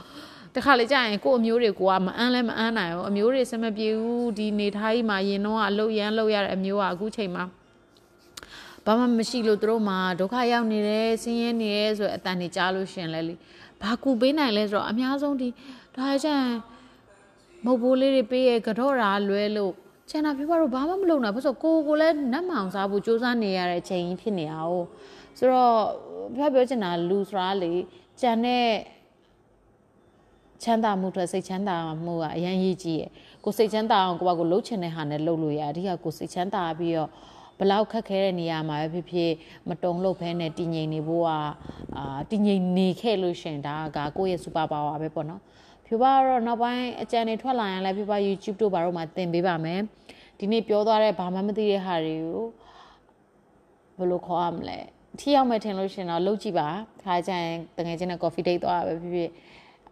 [0.54, 7.44] တခါလေကြာရင်ကို့အမျိုးတွေကိုကမအန်းလဲမအန်းနိုင်ဘူးအမျိုးတွေစမပြေဘူးဒီနေထားကြီးမှာရင်တော့အလုတ်ရမ်းလုတ်ရတဲ့အမျိုးကအခုချိန်မှာ
[8.84, 13.34] ဘာမှမရှိလို့သူတို့မှာဒုက္ခရောက်နေတယ်ဆင်းရဲနေတယ်ဆိုအတန်တွေကြားလို့ရှင်လဲလေ
[13.82, 15.48] ဘာကူပေးနိုင်လဲဆိုတော့အများဆုံးဒီ
[15.96, 16.54] ဒါကြာရင်
[17.64, 19.72] မဟုတ်ဘိုးလေးတွေပေးရကတော့တာလွဲလို့
[20.10, 24.84] ချန်နာပြပါတော့ဘာမှမလုပ်နိုင်ဘူးဆိုတော့ကိုကိုလည်းနတ်မောင်စားဖို့စူးစမ်းနေရတဲ့ချိန်ကြီးဖြစ်နေအောင်
[25.38, 25.76] ဆိုတော့
[26.34, 27.72] ပြောပြောချင်တာလူဆိုတာလေ
[28.20, 28.66] ကြံတဲ့
[30.64, 33.10] ချမ်းသာမှုအတွက်စိတ်ချမ်းသာမှုကအရန်ရည်ကြီးရယ်
[33.44, 37.10] ကိုစိတ်ချမ်းသာအောင်ကိုကကိုလှုပ်ချင်တဲ့ဟာနဲ့လှုပ်လို့ရအဓိကကိုစိတ်ချမ်းသာပြီးတော့
[37.58, 39.32] ဘလောက်ခက်ခဲတဲ့နေရာမှာပဲဖြစ်ဖြစ်
[39.68, 41.30] မတုံလို့ဖဲနဲ့တည်ငြိမ်နေဖို့က
[41.96, 45.40] အာတည်ငြိမ်နေခဲ့လို့ရှင်ဒါကကိုယ့်ရဲ့ super power ပဲပေါ့နော်
[45.86, 49.80] ဖြူပါတော့နောက်ပိုင်းအကြံတွေထွက်လာရင်လည်းဖြူပါ YouTube တို့ဘာတို့မှာသင်ပေးပါမယ်
[50.38, 52.44] ဒီနေ့ပြောသွားတဲ့ဘာမှမသိတဲ့ဟာတွေကို
[53.98, 54.78] ဘယ်လိုခေါ်ရမလဲ
[55.18, 56.68] ထီရောက်မယ်ထင်လို့ရှင်တော့လှုပ်ကြည့်ပါ
[57.04, 59.30] ခါကျရင်တကယ်ချင်းနဲ့ coffee date သွားတာပဲဖြစ်ဖြစ်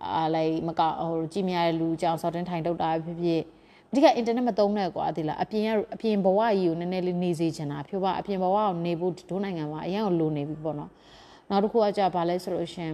[0.07, 3.43] အာလိုက်မကဟိုကြည့်မြရတဲ့လူကြောင်စော်တင်ထိုင်တုတ်တာဖြစ်ဖြစ်
[3.91, 10.91] အဓိက internet မသုံးနဲ့ကွာဒီလားအပြင်ကအပြင်ဘဝကြီးကိုနည်းနည်းလေးနေစေချင်တာဖြိုးပါအပြင်ဘဝကိုနေဖို့ဒိုးနိုင်ငံမှာအရင်ကလိုနေပြီပေါ့နော်
[11.51, 12.93] နောက်တစ်ခုကကြာဘာလဲဆိုလို့ရှင်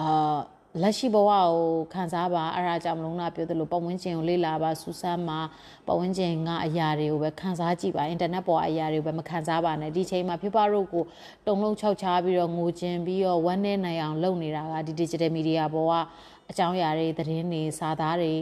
[0.00, 0.38] အာ
[0.78, 1.46] လက်ရှိဘဝကို
[1.92, 5.40] ခံစားပါအဲ့ဒါကြောင့်မလုံးလားပြောသလိုပတ်ဝန်းကျင်ကိုလေ့လာပါစူးစမ်းပါ
[5.86, 11.04] ပတ်ဝန်းကျင်ကအရာတွေကိုပဲခံစားကြည့်ပါအင်တာနက်ပေါ်အရာတွေကိုပဲမခံစားပါနဲ့ဒီချိန်မှာဖြစ်ပါတို့ကို
[11.46, 15.94] တုံလုံးခြောက်ချားပြီးတော့ငိုကျင်ပြီးတော့ဝမ်းနဲ့နိုင်အောင်လုပ်နေတာကဒီ digital media ပေါ်က
[16.50, 18.32] အကြောင်းအရာတွေသတင်းတွေစာသားတွေ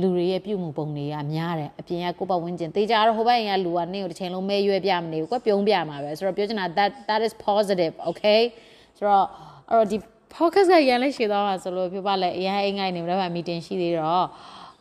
[0.00, 8.40] လူတွေရဲ့ပြုမှုပုံတွေကများတယ်အပြင်ကကိုပတ်ဝန်းကျင်တေချာတော့ဟိုဘက်ရင်ကလူကနေကိုတစ်ချိန်လုံးမဲရွယ်ပြမနေဘူးကွပြုံးပြမှာပဲဆိုတော့ပြောချင်တာ that that is positive okay
[8.96, 9.26] ဆိုတော့
[9.68, 9.96] အဲ့တော့ဒီ
[10.36, 14.26] focus ကရန်လေးရှည်သွားမှာဆိုလို့ပြပါလဲအရင်အိမ်ငိုင်းနေမှာ meeting ရှိသေးတော့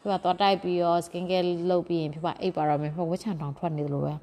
[0.02, 4.14] ပြပါသွားတိုက်ပြီးတော့ skin care လုပ်ပြီးရင်ပြပါအိပ်ပါတော့မယ်ဝက်ချန်တောင်ထွက်နေတယ်လို့ပဲ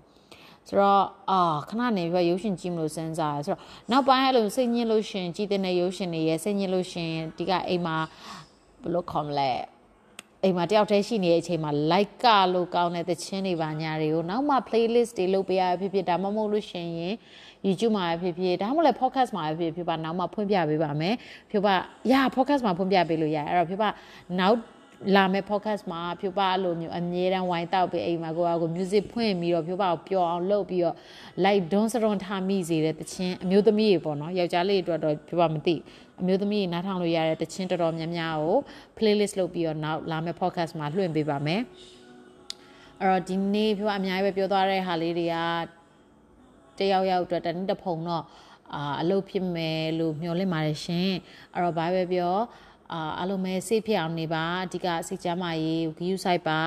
[0.69, 3.61] ဆိုတော့အာခဏနေပြီးရုပ်ရှင်ကြည့်မလို့စဉ်းစားရဆိုတော့
[3.91, 7.97] နောက်ပိုင်းအဲ့လိုစိတ်ညစ်လို့ရှင်ကြည်တဲ့ရုပ်ရှင်တွေရဲ့စိတ်ညစ်လို့ရှင်ဒီကအိမ်မှာ
[8.83, 9.51] ဘယ်လိုခေါ်မလဲ
[10.45, 17.15] အိမ်မှာတယောက်တည်းရှိနေတဲ့အချိန်မှာ like ကလို့ကောင်းတဲ့သချင်းတွေပါညာတွေကိုနောက်မှ playlist တွေလုပ်ပေးရဖြစ်ဖြစ်ဒါမှမဟုတ်လို့ရှင်ရင်
[17.67, 21.15] YouTube မှာဖြစ်ဖြစ်ဒါမှမဟုတ်လည်း podcast မှာဖြစ်ဖြစ်ပါနောက်မှဖွင့်ပြပေးပါမယ်
[21.51, 21.75] ဖြစ်ပါ
[22.13, 23.89] ရ podcast မှာဖွင့်ပြပေးလို့ရတယ်အဲ့တော့ဖြစ်ပါ
[24.39, 24.57] နောက်
[25.17, 30.97] လာမယ့် podcast မှာဖြူပါလိုမျိုးအမြဲတမ်းဝိုင်းတောက်ပြီးအိမ်မှာကိုကကို music ဖွင့်ပြီးတော့ဖြူပါကိုပျော်အောင်လုပ်ပြီးတော့
[31.45, 35.75] like don't စရုံထားမိစေတဲ့တခြင်းအမျိုးသမီးတွေပေါ့နော်ယောက်ျားလေးတွေအတွက်တော့ဖြူပါမသိ
[36.21, 38.59] အမျိုးသမီးတွေနားထောင်လို့ရတဲ့တခြင်းတော်တော်များများကို
[38.97, 41.61] playlist လုပ်ပြီးတော့နောက်လာမယ့် podcast မှာလွှင့်ပေးပါမယ်
[43.01, 45.37] အဲ့တော့ဒီနေ့ဖြူပါအများကြီးပဲပြောသွားတဲ့ဟာလေးတွေက
[46.79, 48.25] တယောက်ယောက်အတွက်တနည်းတစ်ဖုံတော့
[48.75, 51.11] အာအလုပ်ဖြစ်မယ်လို့မျှော်လင့်ပါတယ်ရှင်
[51.55, 52.37] အဲ့တော့ဘာပဲပြော
[52.93, 56.59] အာအားလုံးပဲစိတ်ဖြစ်အောင်နေပါအဓိကစိတ်ချမ်းသာရေးဂယူဆိုင်ပါ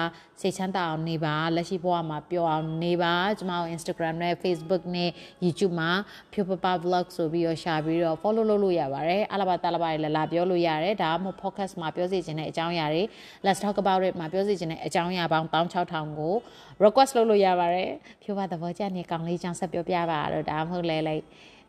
[0.42, 5.10] စိတ်ချမ်းသာအောင်နေပါလက်ရှိဘဝမှာပျော်အောင်နေပါကျမတို့ Instagram နဲ့ Facebook နဲ့
[5.44, 5.92] YouTube မှာ
[6.34, 13.04] ဖြိုပပ vlog ဆိုပြီးတော့ရှာပြီးတော့ follow လုပ်လို့ရပါတယ်အလားပါတလားပါလည်းလာပြောလို့ရတယ်ဒါမှမဟုတ် podcast မှာပြောစီခြင်းတဲ့အကြောင်းအရာတွေ
[13.46, 16.36] let's talk about it မှာပြောစီခြင်းတဲ့အကြောင်းအရာပေါင်း16000ကို
[16.84, 17.92] request လုပ်လို့ရပါတယ်
[18.24, 21.24] ဖြိုပါသဘောကျနေကောင်းလေးကြောင့်ဆက်ပြောပြပါတော့ဒါမှမဟုတ်လဲလိုက်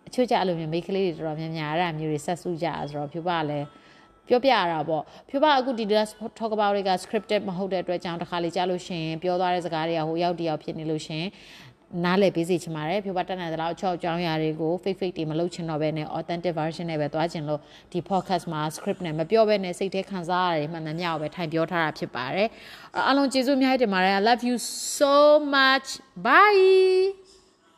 [0.08, 3.66] အချို့ကြအဲ့လိုမျိုးမိတ်ကလေးတွေတော်တော်များများအဲ့ဒါမျိုးတွေဆက်စုကြဆိုတော့ဖြိုပါလည်း
[4.32, 5.84] ပြောပြရတာပေါ့ဖြိုးပါအခုဒီ
[6.38, 11.24] talk about တွေက scripted မဟုတ်တဲ့အတွက်ကြောင့်တစ်ခါလေကြားလို့ရှင်ပြောသွားတဲ့စကားတွေကဟိုရောက်တယောက်ဖြစ်နေလို့ရှင်
[12.04, 17.60] နားလည်ပေးစီချင်ပါတယ်ဖြိုးပါတက်နိုင်သလောက်အချောက်အကြောင်းအရာတွေကို fake fake တွေမလုပ်ချင်တော့ဘဲနဲ့ authentic version နဲ့ပဲသွားချင်လို့
[17.92, 22.48] ဒီ podcast မှာ script နဲ့မပြောဘဲနဲ့စိတ်ထဲခံစားရတယ်မှန်မှန်မြောက်ပဲထိုင်ပြောထားတာဖြစ်ပါတယ်
[23.06, 24.56] အားလုံးကျေးဇူးအများကြီးတင်ပါတယ် I love you
[24.98, 25.14] so
[25.56, 25.88] much
[26.26, 27.21] bye